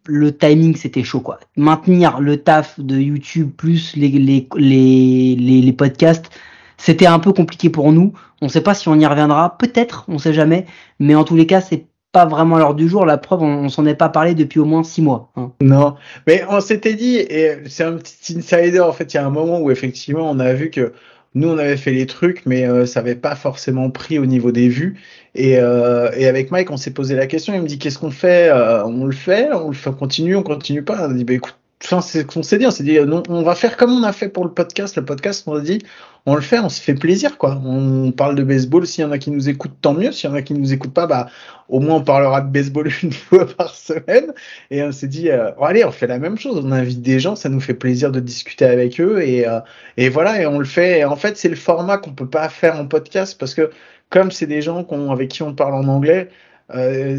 le 0.07 0.37
timing 0.37 0.75
c'était 0.77 1.05
chaud 1.05 1.21
quoi. 1.21 1.39
Maintenir 1.57 2.19
le 2.21 2.37
taf 2.39 2.79
de 2.81 2.99
YouTube 2.99 3.51
plus 3.57 3.95
les 3.97 4.09
les 4.09 4.49
les, 4.57 5.37
les, 5.39 5.61
les 5.63 5.73
podcasts, 5.73 6.31
c'était 6.79 7.07
un 7.07 7.21
peu 7.21 7.33
compliqué 7.33 7.71
pour 7.71 7.93
nous. 7.93 8.13
On 8.43 8.49
sait 8.49 8.61
pas 8.61 8.75
si 8.75 8.89
on 8.89 8.99
y 8.99 9.07
reviendra, 9.07 9.57
peut-être, 9.57 10.05
on 10.09 10.19
sait 10.19 10.35
jamais, 10.35 10.67
mais 10.99 11.15
en 11.15 11.23
tous 11.25 11.37
les 11.37 11.47
cas 11.47 11.61
c'est 11.61 11.87
pas 12.15 12.27
vraiment 12.27 12.59
l'heure 12.59 12.77
du 12.77 12.89
jour. 12.89 13.05
La 13.05 13.19
preuve, 13.19 13.43
on, 13.43 13.69
s'en 13.69 13.85
est 13.87 13.97
pas 13.97 14.09
parlé 14.09 14.35
depuis 14.35 14.61
au 14.61 14.65
moins 14.65 14.85
six 14.85 15.03
mois. 15.03 15.33
Hein. 15.37 15.51
Non, 15.61 15.97
mais 16.29 16.45
on 16.49 16.61
s'était 16.61 16.95
dit, 16.95 17.17
et 17.17 17.59
c'est 17.67 17.83
un 17.83 17.95
petit 17.95 18.39
insider 18.39 18.81
en 18.81 18.93
fait. 18.93 19.13
Il 19.13 19.17
y 19.17 19.21
a 19.21 19.27
un 19.27 19.31
moment 19.31 19.61
où 19.61 19.71
effectivement 19.71 20.31
on 20.31 20.39
a 20.39 20.55
vu 20.55 20.71
que 20.71 20.93
nous 21.35 21.49
on 21.49 21.59
avait 21.59 21.77
fait 21.77 21.91
les 21.91 22.07
trucs, 22.07 22.47
mais 22.47 22.67
euh, 22.69 22.87
ça 22.87 23.01
avait 23.01 23.17
pas 23.17 23.35
forcément 23.35 23.91
pris 23.91 24.21
au 24.21 24.27
niveau 24.27 24.53
des 24.53 24.69
vues. 24.69 24.97
Et, 25.35 25.59
euh, 25.59 26.11
et 26.17 26.29
avec 26.29 26.53
Mike, 26.53 26.71
on 26.71 26.77
s'est 26.77 26.93
posé 26.93 27.17
la 27.17 27.27
question. 27.27 27.53
Il 27.53 27.63
me 27.63 27.67
dit 27.67 27.79
qu'est-ce 27.81 27.99
qu'on 27.99 28.13
fait? 28.13 28.49
Euh, 28.49 28.85
On 28.85 29.07
le 29.07 29.13
fait? 29.13 29.53
On 29.53 29.69
le 29.69 29.75
fait? 29.75 29.91
On 29.91 29.95
continue? 29.95 30.37
On 30.37 30.45
continue 30.45 30.85
pas? 30.85 31.09
On 31.09 31.11
a 31.11 31.15
dit 31.15 31.25
bah 31.25 31.35
écoute 31.35 31.57
Enfin, 31.83 32.01
c'est 32.01 32.21
ce 32.21 32.27
qu'on 32.27 32.43
s'est 32.43 32.59
dit. 32.59 32.67
On 32.67 32.71
s'est 32.71 32.85
dit, 32.85 32.99
non, 33.01 33.23
on 33.29 33.43
va 33.43 33.55
faire 33.55 33.77
comme 33.77 33.93
on 33.93 34.03
a 34.03 34.13
fait 34.13 34.29
pour 34.29 34.45
le 34.45 34.51
podcast. 34.51 34.97
Le 34.97 35.05
podcast, 35.05 35.45
on 35.47 35.55
a 35.55 35.61
dit, 35.61 35.81
on 36.27 36.35
le 36.35 36.41
fait, 36.41 36.59
on 36.59 36.69
se 36.69 36.81
fait 36.81 36.95
plaisir, 36.95 37.37
quoi. 37.37 37.61
On 37.65 38.11
parle 38.13 38.35
de 38.37 38.43
baseball. 38.43 38.87
S'il 38.87 39.03
y 39.03 39.05
en 39.05 39.11
a 39.11 39.19
qui 39.19 39.31
nous 39.31 39.49
écoutent, 39.49 39.77
tant 39.83 39.93
mieux. 39.93 40.11
S'il 40.13 40.31
y 40.31 40.33
en 40.33 40.37
a 40.37 40.43
qui 40.43 40.55
nous 40.55 40.73
écoutent 40.73 40.95
pas, 40.95 41.07
bah, 41.07 41.29
au 41.69 41.81
moins 41.81 41.97
on 41.97 42.03
parlera 42.03 42.41
de 42.41 42.51
baseball 42.51 42.91
une 43.03 43.13
fois 43.13 43.47
par 43.47 43.75
semaine. 43.75 44.33
Et 44.71 44.83
on 44.83 44.93
s'est 44.93 45.09
dit, 45.09 45.31
euh, 45.31 45.51
allez, 45.61 45.85
on 45.85 45.93
fait 45.93 46.07
la 46.07 46.19
même 46.19 46.39
chose. 46.39 46.63
On 46.65 46.73
invite 46.73 47.03
des 47.03 47.21
gens, 47.21 47.37
ça 47.37 47.49
nous 47.49 47.61
fait 47.61 47.75
plaisir 47.75 48.11
de 48.11 48.21
discuter 48.21 48.65
avec 48.65 49.01
eux. 49.01 49.23
Et, 49.23 49.47
euh, 49.47 49.61
et 49.97 50.09
voilà, 50.09 50.41
et 50.41 50.47
on 50.47 50.59
le 50.59 50.65
fait. 50.65 51.01
Et 51.01 51.05
en 51.05 51.17
fait, 51.17 51.37
c'est 51.37 51.51
le 51.51 51.57
format 51.57 51.99
qu'on 51.99 52.13
peut 52.13 52.29
pas 52.29 52.49
faire 52.49 52.79
en 52.79 52.87
podcast 52.87 53.39
parce 53.39 53.55
que 53.55 53.71
comme 54.11 54.31
c'est 54.31 54.47
des 54.47 54.63
gens 54.63 54.87
avec 55.11 55.31
qui 55.31 55.43
on 55.43 55.55
parle 55.55 55.75
en 55.75 55.89
anglais, 55.89 56.31
euh, 56.75 57.19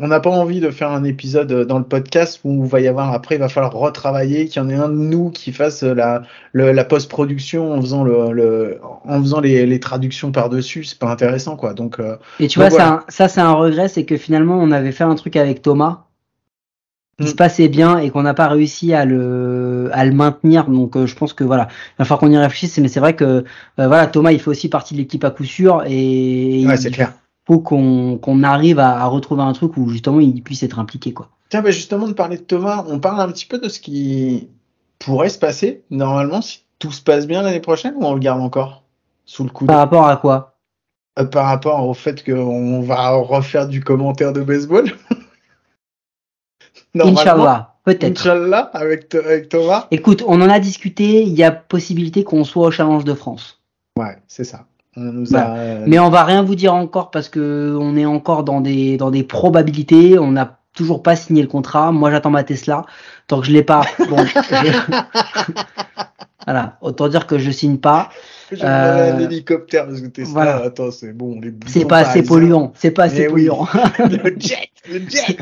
on 0.00 0.08
n'a 0.08 0.18
pas 0.18 0.30
envie 0.30 0.58
de 0.58 0.70
faire 0.70 0.90
un 0.90 1.04
épisode 1.04 1.64
dans 1.64 1.78
le 1.78 1.84
podcast 1.84 2.40
où 2.42 2.64
il 2.64 2.68
va 2.68 2.80
y 2.80 2.88
avoir 2.88 3.12
après 3.12 3.36
il 3.36 3.38
va 3.38 3.48
falloir 3.48 3.72
retravailler 3.72 4.48
qu'il 4.48 4.60
y 4.60 4.64
en 4.64 4.68
ait 4.68 4.74
un 4.74 4.88
de 4.88 4.94
nous 4.94 5.30
qui 5.30 5.52
fasse 5.52 5.84
la, 5.84 6.22
la 6.54 6.84
post-production 6.84 7.72
en 7.72 7.80
faisant 7.80 8.02
le, 8.02 8.80
en 9.04 9.20
faisant 9.20 9.40
les, 9.40 9.64
les 9.64 9.78
traductions 9.78 10.32
par 10.32 10.48
dessus 10.48 10.82
c'est 10.82 10.98
pas 10.98 11.08
intéressant 11.08 11.54
quoi. 11.54 11.72
Donc 11.72 12.00
euh, 12.00 12.16
et 12.40 12.48
tu 12.48 12.58
vois 12.58 12.70
ça 12.70 13.04
ça 13.06 13.28
c'est 13.28 13.40
un 13.40 13.52
regret 13.52 13.86
c'est 13.86 14.04
que 14.04 14.16
finalement 14.16 14.58
on 14.58 14.72
avait 14.72 14.92
fait 14.92 15.04
un 15.04 15.14
truc 15.14 15.36
avec 15.36 15.62
Thomas 15.62 16.06
qui 17.20 17.28
se 17.28 17.34
mm. 17.34 17.36
passait 17.36 17.68
bien 17.68 17.98
et 17.98 18.10
qu'on 18.10 18.22
n'a 18.22 18.34
pas 18.34 18.48
réussi 18.48 18.92
à 18.92 19.04
le 19.04 19.90
à 19.92 20.04
le 20.04 20.10
maintenir. 20.10 20.66
Donc 20.66 20.96
euh, 20.96 21.06
je 21.06 21.14
pense 21.14 21.32
que 21.32 21.44
voilà 21.44 21.68
il 21.70 21.98
va 22.00 22.04
falloir 22.04 22.18
qu'on 22.18 22.30
y 22.32 22.36
réfléchisse. 22.36 22.76
Mais 22.78 22.88
c'est 22.88 22.98
vrai 22.98 23.14
que 23.14 23.44
voilà 23.76 24.08
Thomas 24.08 24.32
il 24.32 24.40
fait 24.40 24.50
aussi 24.50 24.68
partie 24.68 24.94
de 24.94 24.98
l'équipe 24.98 25.22
à 25.22 25.30
coup 25.30 25.44
sûr 25.44 25.84
et 25.86 26.64
ouais, 26.66 26.76
c'est 26.76 26.90
clair 26.90 27.12
faut 27.50 27.58
qu'on 27.58 28.42
arrive 28.44 28.78
à, 28.78 29.04
retrouver 29.06 29.42
un 29.42 29.52
truc 29.52 29.76
où 29.76 29.88
justement 29.88 30.20
il 30.20 30.40
puisse 30.40 30.62
être 30.62 30.78
impliqué 30.78 31.12
quoi. 31.12 31.30
Tiens, 31.48 31.62
bah 31.62 31.72
justement 31.72 32.06
de 32.06 32.12
parler 32.12 32.36
de 32.36 32.42
Thomas, 32.42 32.84
on 32.86 33.00
parle 33.00 33.20
un 33.20 33.32
petit 33.32 33.46
peu 33.46 33.58
de 33.58 33.68
ce 33.68 33.80
qui 33.80 34.48
pourrait 35.00 35.30
se 35.30 35.38
passer 35.38 35.82
normalement 35.90 36.42
si 36.42 36.60
tout 36.78 36.92
se 36.92 37.02
passe 37.02 37.26
bien 37.26 37.42
l'année 37.42 37.58
prochaine 37.58 37.94
ou 37.96 38.04
on 38.04 38.14
le 38.14 38.20
garde 38.20 38.40
encore 38.40 38.84
sous 39.24 39.42
le 39.42 39.50
coup. 39.50 39.66
Par 39.66 39.78
rapport 39.78 40.06
à 40.06 40.16
quoi? 40.16 40.58
Euh, 41.18 41.24
Par 41.24 41.46
rapport 41.46 41.88
au 41.88 41.92
fait 41.92 42.24
qu'on 42.24 42.82
va 42.82 43.10
refaire 43.10 43.66
du 43.66 43.82
commentaire 43.82 44.32
de 44.32 44.42
baseball? 44.42 44.84
Inch'Allah, 46.94 47.74
peut-être. 47.84 48.20
Inch'Allah 48.20 48.70
avec, 48.74 49.12
avec 49.12 49.48
Thomas. 49.48 49.88
Écoute, 49.90 50.22
on 50.24 50.40
en 50.40 50.48
a 50.48 50.60
discuté, 50.60 51.22
il 51.22 51.34
y 51.34 51.42
a 51.42 51.50
possibilité 51.50 52.22
qu'on 52.22 52.44
soit 52.44 52.68
au 52.68 52.70
Challenge 52.70 53.02
de 53.02 53.14
France. 53.14 53.60
Ouais, 53.98 54.18
c'est 54.28 54.44
ça. 54.44 54.66
Mais 54.96 55.98
on 55.98 56.10
va 56.10 56.24
rien 56.24 56.42
vous 56.42 56.54
dire 56.54 56.74
encore 56.74 57.10
parce 57.10 57.28
que 57.28 57.76
on 57.80 57.96
est 57.96 58.06
encore 58.06 58.44
dans 58.44 58.60
des 58.60 58.96
dans 58.96 59.10
des 59.10 59.22
probabilités. 59.22 60.18
On 60.18 60.32
n'a 60.32 60.58
toujours 60.74 61.02
pas 61.02 61.16
signé 61.16 61.42
le 61.42 61.48
contrat. 61.48 61.92
Moi, 61.92 62.10
j'attends 62.10 62.30
ma 62.30 62.44
Tesla. 62.44 62.84
Tant 63.26 63.40
que 63.40 63.46
je 63.46 63.52
l'ai 63.52 63.62
pas, 63.62 63.82
bon, 64.08 64.16
voilà. 66.44 66.78
Autant 66.80 67.08
dire 67.08 67.26
que 67.26 67.38
je 67.38 67.50
signe 67.50 67.78
pas. 67.78 68.10
J'ai 68.52 68.64
euh... 68.64 69.14
un 69.14 69.18
hélicoptère 69.18 69.86
parce 69.86 70.00
que 70.00 70.06
Tesla, 70.06 70.32
voilà. 70.32 70.56
attends, 70.64 70.90
c'est 70.90 71.12
bon, 71.12 71.40
les 71.40 71.52
C'est 71.66 71.86
pas 71.86 71.98
assez 71.98 72.22
polluant, 72.22 72.72
c'est 72.76 72.90
pas 72.90 73.04
assez 73.04 73.26
polluant. 73.26 73.66
le 73.98 74.34
jet, 74.38 74.70
le 74.90 75.00
jet. 75.08 75.38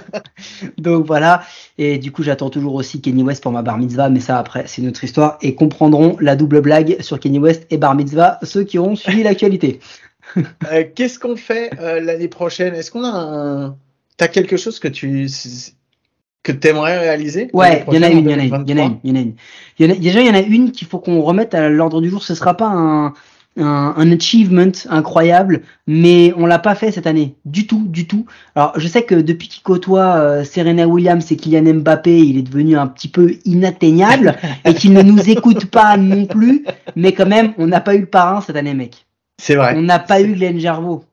Donc 0.78 1.06
voilà, 1.06 1.42
et 1.78 1.98
du 1.98 2.12
coup 2.12 2.22
j'attends 2.22 2.50
toujours 2.50 2.74
aussi 2.74 3.00
Kenny 3.00 3.22
West 3.22 3.42
pour 3.42 3.52
ma 3.52 3.62
bar 3.62 3.78
mitzvah, 3.78 4.08
mais 4.08 4.20
ça 4.20 4.38
après 4.38 4.64
c'est 4.66 4.82
notre 4.82 5.02
histoire 5.02 5.38
et 5.42 5.54
comprendront 5.54 6.16
la 6.20 6.36
double 6.36 6.60
blague 6.60 7.00
sur 7.00 7.18
Kenny 7.18 7.38
West 7.38 7.66
et 7.70 7.78
bar 7.78 7.94
mitzvah 7.94 8.38
ceux 8.42 8.64
qui 8.64 8.78
auront 8.78 8.96
suivi 8.96 9.22
l'actualité. 9.22 9.80
euh, 10.70 10.84
Qu'est-ce 10.94 11.18
qu'on 11.18 11.36
fait 11.36 11.70
euh, 11.80 12.00
l'année 12.00 12.28
prochaine? 12.28 12.74
Est-ce 12.74 12.90
qu'on 12.90 13.04
a 13.04 13.10
un... 13.10 13.76
T'as 14.16 14.28
quelque 14.28 14.56
chose 14.56 14.78
que 14.78 14.88
tu 14.88 15.28
que 16.42 16.52
tu 16.52 16.68
aimerais 16.68 16.98
réaliser 16.98 17.50
Ouais, 17.52 17.84
il 17.88 17.94
y 17.94 17.98
en 17.98 18.02
a 18.02 18.08
une, 18.08 18.28
il 18.28 18.30
y 18.30 18.34
en 18.34 18.38
a 18.38 18.42
une, 18.42 18.64
il 18.66 18.70
y 18.70 18.80
en 18.80 18.82
a 18.82 18.86
une, 18.86 18.98
il 19.04 19.10
y 19.10 19.12
en 19.12 19.16
a 19.16 19.20
une. 19.20 19.34
Y 19.78 19.86
en 19.86 19.90
a, 19.90 19.94
déjà, 19.94 20.20
il 20.20 20.26
y 20.26 20.30
en 20.30 20.34
a 20.34 20.40
une 20.40 20.72
qu'il 20.72 20.88
faut 20.88 20.98
qu'on 20.98 21.22
remette 21.22 21.54
à 21.54 21.68
l'ordre 21.68 22.00
du 22.00 22.10
jour. 22.10 22.22
Ce 22.22 22.34
sera 22.34 22.56
pas 22.56 22.66
un, 22.68 23.14
un, 23.56 23.94
un, 23.96 24.12
achievement 24.12 24.72
incroyable, 24.88 25.62
mais 25.86 26.32
on 26.36 26.46
l'a 26.46 26.58
pas 26.58 26.74
fait 26.74 26.90
cette 26.90 27.06
année, 27.06 27.36
du 27.44 27.66
tout, 27.66 27.86
du 27.86 28.06
tout. 28.06 28.26
Alors, 28.54 28.72
je 28.78 28.88
sais 28.88 29.02
que 29.02 29.14
depuis 29.14 29.48
qu'il 29.48 29.62
côtoie 29.62 30.16
euh, 30.16 30.44
Serena 30.44 30.86
Williams 30.88 31.30
et 31.30 31.36
Kylian 31.36 31.74
Mbappé, 31.74 32.18
il 32.18 32.38
est 32.38 32.42
devenu 32.42 32.76
un 32.76 32.86
petit 32.86 33.08
peu 33.08 33.34
inatteignable 33.44 34.36
et 34.64 34.74
qu'il 34.74 34.92
ne 34.92 35.02
nous 35.02 35.30
écoute 35.30 35.66
pas 35.66 35.96
non 35.96 36.26
plus, 36.26 36.64
mais 36.96 37.12
quand 37.12 37.26
même, 37.26 37.52
on 37.58 37.66
n'a 37.66 37.80
pas 37.80 37.94
eu 37.94 38.00
le 38.00 38.06
parrain 38.06 38.40
cette 38.40 38.56
année, 38.56 38.74
mec. 38.74 39.06
C'est 39.38 39.54
vrai. 39.54 39.74
On 39.76 39.82
n'a 39.82 39.98
pas 39.98 40.20
eu 40.20 40.34
Glenn 40.34 40.58
Gervaux. 40.58 41.04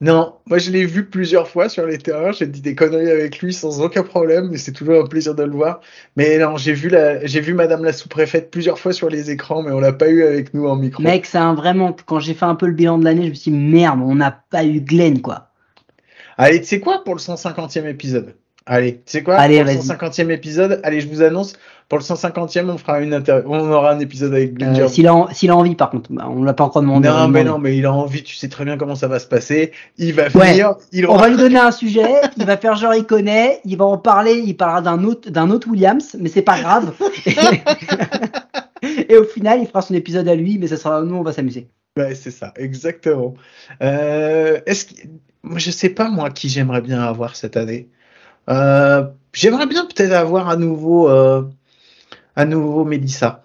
Non, 0.00 0.36
moi 0.46 0.58
je 0.58 0.70
l'ai 0.70 0.84
vu 0.84 1.06
plusieurs 1.06 1.48
fois 1.48 1.68
sur 1.68 1.84
les 1.84 1.98
terrains, 1.98 2.30
j'ai 2.30 2.46
dit 2.46 2.60
des 2.60 2.76
conneries 2.76 3.10
avec 3.10 3.40
lui 3.40 3.52
sans 3.52 3.80
aucun 3.80 4.04
problème, 4.04 4.48
mais 4.48 4.56
c'est 4.56 4.72
toujours 4.72 5.02
un 5.02 5.08
plaisir 5.08 5.34
de 5.34 5.42
le 5.42 5.50
voir. 5.50 5.80
Mais 6.14 6.38
non, 6.38 6.56
j'ai 6.56 6.72
vu 6.72 6.88
la, 6.88 7.26
j'ai 7.26 7.40
vu 7.40 7.52
Madame 7.52 7.82
la 7.82 7.92
sous-préfète 7.92 8.52
plusieurs 8.52 8.78
fois 8.78 8.92
sur 8.92 9.08
les 9.08 9.32
écrans, 9.32 9.62
mais 9.62 9.72
on 9.72 9.80
l'a 9.80 9.92
pas 9.92 10.08
eu 10.08 10.22
avec 10.22 10.54
nous 10.54 10.68
en 10.68 10.76
micro. 10.76 11.02
Mec, 11.02 11.26
c'est 11.26 11.38
un 11.38 11.54
vraiment, 11.54 11.96
quand 12.06 12.20
j'ai 12.20 12.34
fait 12.34 12.44
un 12.44 12.54
peu 12.54 12.66
le 12.66 12.74
bilan 12.74 12.98
de 12.98 13.04
l'année, 13.04 13.24
je 13.24 13.30
me 13.30 13.34
suis 13.34 13.50
dit 13.50 13.56
merde, 13.56 13.98
on 14.00 14.14
n'a 14.14 14.30
pas 14.30 14.64
eu 14.64 14.80
Glenn 14.80 15.20
quoi. 15.20 15.48
Allez, 16.36 16.60
tu 16.60 16.66
sais 16.66 16.78
quoi 16.78 17.02
pour 17.02 17.16
le 17.16 17.20
150e 17.20 17.86
épisode? 17.86 18.36
Allez, 18.66 18.96
tu 18.96 19.00
sais 19.06 19.22
quoi? 19.24 19.34
Allez, 19.34 19.64
Pour 19.64 19.72
le 19.72 19.78
150e 19.80 20.30
épisode, 20.30 20.80
allez, 20.84 21.00
je 21.00 21.08
vous 21.08 21.22
annonce, 21.22 21.54
pour 21.88 21.98
le 21.98 22.04
150e, 22.04 22.68
on 22.68 22.76
fera 22.76 23.00
une 23.00 23.22
on 23.46 23.70
aura 23.70 23.92
un 23.92 23.98
épisode 23.98 24.34
avec 24.34 24.54
Glenn 24.54 24.78
euh, 24.78 24.88
S'il 24.88 25.06
a, 25.08 25.26
s'il 25.32 25.50
a 25.50 25.56
envie, 25.56 25.74
par 25.74 25.90
contre, 25.90 26.12
bah, 26.12 26.28
on 26.28 26.42
l'a 26.42 26.52
pas 26.52 26.64
encore 26.64 26.82
demandé. 26.82 27.08
Non, 27.08 27.28
mais 27.28 27.44
non, 27.44 27.58
mais 27.58 27.78
il 27.78 27.86
a 27.86 27.92
envie. 27.92 28.22
Tu 28.22 28.36
sais 28.36 28.48
très 28.48 28.64
bien 28.64 28.76
comment 28.76 28.94
ça 28.94 29.08
va 29.08 29.18
se 29.18 29.26
passer. 29.26 29.72
Il 29.96 30.12
va 30.12 30.28
venir. 30.28 30.74
Il 30.92 31.06
On 31.06 31.16
va 31.16 31.28
lui 31.28 31.38
donner 31.38 31.58
un 31.58 31.70
sujet. 31.70 32.20
il 32.36 32.44
va 32.44 32.58
faire 32.58 32.76
genre 32.76 32.94
il 32.94 33.06
connaît. 33.06 33.60
Il 33.64 33.78
va 33.78 33.86
en 33.86 33.96
parler. 33.96 34.42
Il 34.44 34.54
parlera 34.56 34.82
d'un 34.82 35.02
autre, 35.04 35.30
d'un 35.30 35.50
autre 35.50 35.68
Williams, 35.68 36.16
mais 36.20 36.28
c'est 36.28 36.42
pas 36.42 36.60
grave. 36.60 36.92
Et 39.08 39.16
au 39.16 39.24
final, 39.24 39.60
il 39.60 39.66
fera 39.66 39.82
son 39.82 39.94
épisode 39.94 40.28
à 40.28 40.34
lui, 40.34 40.58
mais 40.58 40.66
ça 40.68 40.76
sera 40.76 41.02
nous, 41.02 41.16
on 41.16 41.22
va 41.22 41.32
s'amuser. 41.32 41.68
Ouais, 41.96 42.14
c'est 42.14 42.30
ça, 42.30 42.52
exactement. 42.56 43.34
Euh, 43.82 44.60
est-ce 44.66 44.84
que, 44.84 44.94
moi, 45.42 45.58
je 45.58 45.70
sais 45.70 45.88
pas 45.88 46.08
moi 46.08 46.30
qui 46.30 46.48
j'aimerais 46.48 46.80
bien 46.80 47.02
avoir 47.02 47.34
cette 47.34 47.56
année. 47.56 47.88
Euh, 48.48 49.04
j'aimerais 49.32 49.66
bien 49.66 49.84
peut-être 49.84 50.12
avoir 50.12 50.48
à 50.48 50.56
nouveau, 50.56 51.08
euh, 51.08 51.42
à 52.38 52.44
nouveau 52.44 52.84
Mélissa. 52.84 53.42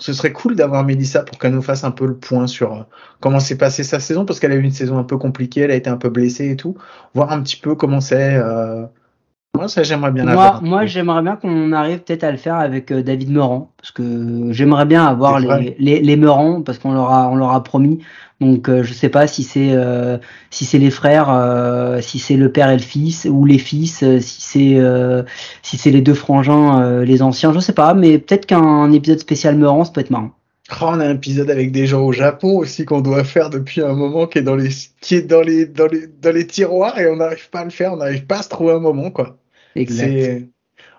Ce 0.00 0.12
serait 0.12 0.32
cool 0.32 0.56
d'avoir 0.56 0.84
Mélissa 0.84 1.22
pour 1.22 1.38
qu'elle 1.38 1.54
nous 1.54 1.62
fasse 1.62 1.84
un 1.84 1.92
peu 1.92 2.06
le 2.06 2.16
point 2.16 2.48
sur 2.48 2.72
euh, 2.74 2.82
comment 3.20 3.38
s'est 3.38 3.56
passée 3.56 3.84
sa 3.84 4.00
saison, 4.00 4.26
parce 4.26 4.40
qu'elle 4.40 4.50
a 4.50 4.56
eu 4.56 4.62
une 4.62 4.72
saison 4.72 4.98
un 4.98 5.04
peu 5.04 5.16
compliquée, 5.16 5.60
elle 5.60 5.70
a 5.70 5.76
été 5.76 5.88
un 5.88 5.96
peu 5.96 6.10
blessée 6.10 6.50
et 6.50 6.56
tout. 6.56 6.76
Voir 7.14 7.30
un 7.30 7.40
petit 7.40 7.56
peu 7.56 7.76
comment 7.76 8.00
c'est. 8.00 8.36
Moi, 9.56 9.68
ça, 9.68 9.82
j'aimerais 9.82 10.12
bien 10.12 10.24
Moi, 10.24 10.60
moi 10.62 10.86
j'aimerais 10.86 11.22
bien 11.22 11.36
qu'on 11.36 11.72
arrive 11.72 12.00
peut-être 12.00 12.24
à 12.24 12.30
le 12.30 12.36
faire 12.36 12.56
avec 12.56 12.92
David 12.92 13.30
Meurant, 13.30 13.72
parce 13.76 13.90
que 13.90 14.48
j'aimerais 14.50 14.86
bien 14.86 15.04
avoir 15.04 15.40
les, 15.40 15.76
les, 15.78 16.00
les 16.00 16.16
Meurant, 16.16 16.62
parce 16.62 16.78
qu'on 16.78 16.92
leur 16.92 17.10
a, 17.10 17.28
on 17.28 17.36
leur 17.36 17.52
a 17.52 17.62
promis. 17.62 18.00
Donc 18.40 18.68
euh, 18.68 18.82
je 18.82 18.92
sais 18.92 19.08
pas 19.08 19.26
si 19.26 19.42
c'est 19.42 19.72
euh, 19.72 20.18
si 20.50 20.66
c'est 20.66 20.78
les 20.78 20.90
frères, 20.90 21.30
euh, 21.30 22.00
si 22.02 22.18
c'est 22.18 22.36
le 22.36 22.52
père 22.52 22.68
et 22.68 22.76
le 22.76 22.82
fils 22.82 23.26
ou 23.30 23.46
les 23.46 23.58
fils, 23.58 24.04
si 24.20 24.40
c'est 24.42 25.24
si 25.62 25.78
c'est 25.78 25.90
les 25.90 26.02
deux 26.02 26.14
frangins, 26.14 27.02
les 27.02 27.22
anciens, 27.22 27.52
je 27.52 27.60
sais 27.60 27.72
pas, 27.72 27.94
mais 27.94 28.18
peut-être 28.18 28.46
qu'un 28.46 28.92
épisode 28.92 29.20
spécial 29.20 29.56
Meurant, 29.56 29.84
ça 29.84 29.92
peut 29.92 30.02
être 30.02 30.10
marrant. 30.10 30.32
Oh, 30.72 30.86
on 30.88 31.00
a 31.00 31.06
un 31.06 31.14
épisode 31.14 31.48
avec 31.48 31.70
des 31.70 31.86
gens 31.86 32.02
au 32.02 32.12
Japon 32.12 32.58
aussi 32.58 32.84
qu'on 32.84 33.00
doit 33.00 33.22
faire 33.22 33.50
depuis 33.50 33.82
un 33.82 33.94
moment 33.94 34.26
qui 34.26 34.38
est 34.38 34.42
dans 34.42 34.56
les 34.56 34.70
qui 35.00 35.14
est 35.14 35.22
dans 35.22 35.40
les 35.40 35.64
dans 35.64 35.86
les 35.86 36.08
dans 36.20 36.32
les 36.32 36.46
tiroirs 36.46 36.98
et 36.98 37.08
on 37.08 37.16
n'arrive 37.16 37.48
pas 37.50 37.60
à 37.60 37.64
le 37.64 37.70
faire, 37.70 37.92
on 37.92 37.98
n'arrive 37.98 38.26
pas 38.26 38.40
à 38.40 38.42
se 38.42 38.48
trouver 38.48 38.72
un 38.72 38.80
moment 38.80 39.10
quoi. 39.10 39.36
Exact 39.76 40.48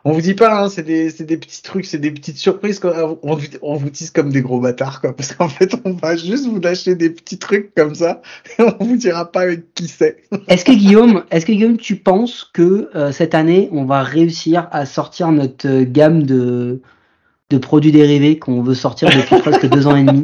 on 0.08 0.14
vous 0.14 0.22
dit 0.22 0.36
pas, 0.36 0.64
hein, 0.64 0.70
c'est 0.70 0.84
des, 0.84 1.12
des, 1.12 1.36
petits 1.36 1.62
trucs, 1.62 1.86
c'est 1.86 1.98
des 1.98 2.12
petites 2.12 2.38
surprises. 2.38 2.80
On, 3.24 3.38
on, 3.62 3.76
vous 3.76 3.90
tisse 3.90 4.10
comme 4.10 4.30
des 4.30 4.42
gros 4.42 4.62
bâtards, 4.62 5.02
quoi. 5.02 5.14
Parce 5.14 5.34
qu'en 5.34 5.50
fait, 5.50 5.76
on 5.84 5.92
va 5.92 6.16
juste 6.16 6.46
vous 6.46 6.62
lâcher 6.62 6.96
des 6.96 7.10
petits 7.10 7.38
trucs 7.38 7.76
comme 7.76 7.94
ça, 7.94 8.22
et 8.58 8.64
on 8.64 8.86
vous 8.86 8.96
dira 8.96 9.30
pas 9.30 9.42
avec 9.42 9.74
qui 9.74 9.90
c'est. 9.90 10.24
est-ce 10.48 10.64
que 10.64 10.72
Guillaume, 10.72 11.26
est-ce 11.30 11.46
que 11.46 11.52
Guillaume, 11.52 11.76
tu 11.76 11.98
penses 11.98 12.50
que 12.54 12.90
euh, 12.96 13.12
cette 13.12 13.36
année, 13.36 13.68
on 13.74 13.84
va 13.84 14.02
réussir 14.02 14.70
à 14.72 14.86
sortir 14.86 15.34
notre 15.34 15.68
euh, 15.68 15.84
gamme 15.86 16.24
de, 16.24 16.82
de 17.50 17.58
produits 17.58 17.92
dérivés 17.92 18.40
qu'on 18.40 18.62
veut 18.62 18.76
sortir 18.76 19.10
depuis 19.10 19.36
presque 19.42 19.68
deux 19.68 19.88
ans 19.88 19.98
et 19.98 20.06
demi? 20.06 20.24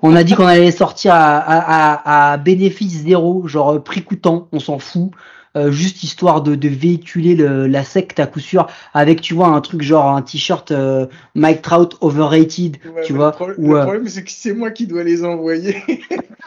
On 0.00 0.16
a 0.16 0.24
dit 0.24 0.36
qu'on 0.36 0.46
allait 0.46 0.70
sortir 0.70 1.12
à, 1.12 1.36
à, 1.36 2.32
à, 2.32 2.36
bénéfice 2.38 3.02
zéro, 3.02 3.46
genre 3.46 3.82
prix 3.82 4.02
coûtant, 4.02 4.48
on 4.52 4.60
s'en 4.60 4.78
fout. 4.78 5.10
Euh, 5.58 5.70
juste 5.70 6.02
histoire 6.02 6.42
de, 6.42 6.54
de 6.54 6.68
véhiculer 6.68 7.34
le, 7.34 7.66
la 7.66 7.84
secte 7.84 8.20
à 8.20 8.26
coup 8.26 8.40
sûr, 8.40 8.66
avec 8.94 9.20
tu 9.20 9.34
vois 9.34 9.48
un 9.48 9.60
truc 9.60 9.82
genre 9.82 10.08
un 10.08 10.22
t-shirt 10.22 10.70
euh, 10.70 11.06
Mike 11.34 11.62
Trout 11.62 11.96
overrated, 12.00 12.78
Ouais, 12.84 13.02
tu 13.04 13.12
vois. 13.12 13.26
Le, 13.26 13.32
pro- 13.32 13.48
le 13.48 13.76
euh, 13.76 13.82
problème, 13.82 14.08
c'est 14.08 14.24
que 14.24 14.30
c'est 14.30 14.54
moi 14.54 14.70
qui 14.70 14.86
dois 14.86 15.04
les 15.04 15.24
envoyer. 15.24 15.76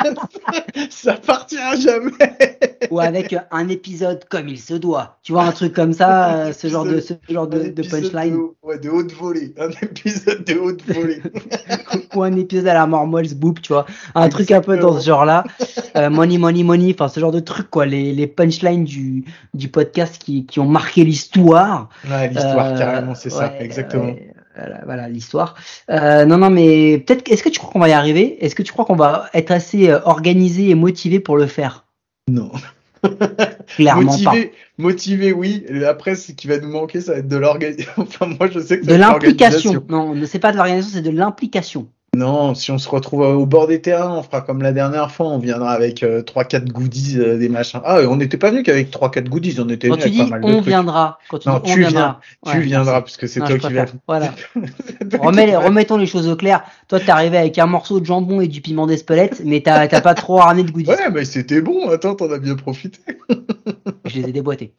ça 0.90 1.14
partira 1.16 1.76
jamais. 1.76 2.12
Ou 2.90 3.00
avec 3.00 3.36
un 3.52 3.68
épisode 3.70 4.26
comme 4.30 4.48
il 4.48 4.60
se 4.60 4.74
doit, 4.74 5.20
tu 5.24 5.32
vois 5.34 5.44
un 5.44 5.52
truc 5.52 5.74
comme 5.74 5.94
ça, 5.94 6.34
euh, 6.34 6.54
ce 6.54 6.68
genre 6.68 6.86
de 6.86 7.00
ce 7.00 7.14
genre 7.30 7.48
de, 7.48 7.70
de 7.70 7.88
punchline, 7.88 8.34
de, 8.34 8.68
ouais, 8.68 8.80
de 8.80 8.90
haute 8.90 9.12
volée. 9.14 9.54
Un 9.60 9.70
épisode 9.82 10.44
de 10.46 10.58
haute 10.58 10.82
volée. 10.88 11.22
ou 12.16 12.24
un 12.24 12.36
épisode 12.36 12.68
à 12.68 12.74
la 12.74 12.88
Mormols 12.88 13.34
Boop, 13.36 13.62
tu 13.62 13.74
vois, 13.74 13.86
un 14.16 14.30
truc 14.30 14.52
un 14.52 14.62
peu 14.62 14.78
dans 14.78 15.00
ce 15.00 15.06
genre-là, 15.06 15.44
Euh, 15.98 16.10
money 16.10 16.38
money 16.38 16.64
money, 16.64 16.94
enfin 16.94 17.10
ce 17.10 17.20
genre 17.20 17.34
de 17.34 17.42
truc 17.42 17.70
quoi, 17.70 17.86
les, 17.86 18.14
les 18.14 18.26
punchlines 18.28 18.86
du 18.86 19.26
du 19.54 19.68
podcast 19.68 20.18
qui 20.24 20.46
qui 20.46 20.60
ont 20.62 20.66
marqué 20.66 21.04
l'histoire. 21.04 21.90
Ouais, 22.10 22.30
l'histoire, 22.30 22.68
Euh, 22.68 22.78
carrément, 22.78 23.14
c'est 23.16 23.30
ça, 23.30 23.54
exactement. 23.60 24.16
voilà, 24.56 24.82
voilà, 24.86 25.10
l'histoire. 25.10 25.56
Euh, 25.90 26.24
non, 26.26 26.38
non, 26.38 26.50
mais 26.50 27.00
peut-être. 27.00 27.30
Est-ce 27.30 27.44
que 27.44 27.50
tu 27.50 27.60
crois 27.60 27.72
qu'on 27.72 27.80
va 27.80 27.90
y 27.90 27.94
arriver? 27.94 28.44
Est-ce 28.44 28.56
que 28.56 28.64
tu 28.64 28.72
crois 28.72 28.86
qu'on 28.86 28.96
va 28.96 29.30
être 29.34 29.52
assez 29.52 29.92
organisé 30.06 30.70
et 30.70 30.76
motivé 30.76 31.20
pour 31.20 31.36
le 31.38 31.46
faire? 31.48 31.86
Non. 32.32 32.52
Clairement 33.76 34.12
motivé, 34.12 34.54
motivé, 34.78 35.34
oui. 35.34 35.66
Après, 35.88 36.16
ce 36.16 36.32
qui 36.32 36.48
va 36.48 36.60
nous 36.60 36.70
manquer, 36.70 37.02
ça 37.02 37.14
va 37.14 37.20
être 37.20 37.28
de 37.28 37.38
l'organisation. 37.38 37.92
Enfin, 37.98 38.28
moi, 38.28 38.50
je 38.52 38.60
sais 38.60 38.80
que 38.80 38.86
De 38.86 38.96
l'implication. 38.96 39.84
Non, 39.90 40.16
c'est 40.26 40.40
pas 40.40 40.52
de 40.52 40.58
l'organisation, 40.58 40.92
c'est 40.94 41.02
de 41.02 41.16
l'implication. 41.16 41.90
Non, 42.14 42.56
si 42.56 42.72
on 42.72 42.78
se 42.78 42.90
retrouve 42.90 43.22
au 43.22 43.46
bord 43.46 43.68
des 43.68 43.82
terrains, 43.82 44.18
on 44.18 44.22
fera 44.22 44.42
comme 44.42 44.62
la 44.62 44.74
dernière 44.74 45.10
fois, 45.12 45.28
on 45.28 45.38
viendra 45.40 45.72
avec 45.72 46.04
euh, 46.04 46.22
3-4 46.22 46.66
goodies, 46.66 47.18
euh, 47.18 47.38
des 47.38 47.48
machins. 47.48 47.80
Ah, 47.86 48.00
on 48.10 48.18
n'était 48.18 48.36
pas 48.36 48.52
venu 48.52 48.64
qu'avec 48.64 48.92
3-4 48.92 49.30
goodies, 49.30 49.62
on 49.62 49.70
était 49.70 49.88
venu 49.88 50.02
avec 50.02 50.18
pas 50.18 50.26
mal 50.28 50.42
de 50.42 50.46
on 50.46 50.52
trucs. 50.56 50.68
viendra, 50.68 51.20
quand 51.30 51.40
tu 51.40 51.48
Non, 51.48 51.60
dis 51.60 51.72
on 51.72 51.74
tu 51.74 51.80
viendra, 51.80 52.20
Tu 52.46 52.52
ouais, 52.52 52.60
viendras, 52.60 53.00
parce 53.00 53.16
que 53.16 53.28
c'est 53.28 53.40
toi 53.40 53.48
qui 53.54 53.60
préfère. 53.60 53.94
Voilà. 54.10 54.34
Remets- 55.22 55.56
remettons 55.56 55.96
les 55.96 56.06
choses 56.06 56.28
au 56.28 56.36
clair. 56.36 56.66
Toi, 56.90 57.00
t'es 57.00 57.12
arrivé 57.12 57.38
avec 57.38 57.58
un 57.60 57.66
morceau 57.66 58.02
de 58.02 58.06
jambon 58.06 58.42
et 58.42 58.50
du 58.50 58.60
piment 58.60 58.88
d'Espelette, 58.88 59.42
mais 59.46 59.62
t'as 59.62 59.88
pas 60.02 60.14
trop 60.14 60.36
ramené 60.36 60.64
de 60.64 60.72
goodies. 60.72 60.90
Ouais, 60.90 61.10
mais 61.14 61.24
c'était 61.24 61.62
bon, 61.62 61.88
attends, 61.90 62.16
t'en 62.16 62.30
as 62.30 62.40
bien 62.40 62.56
profité. 62.56 63.00
Je 64.06 64.20
les 64.20 64.28
ai 64.28 64.32
déboîtés. 64.34 64.74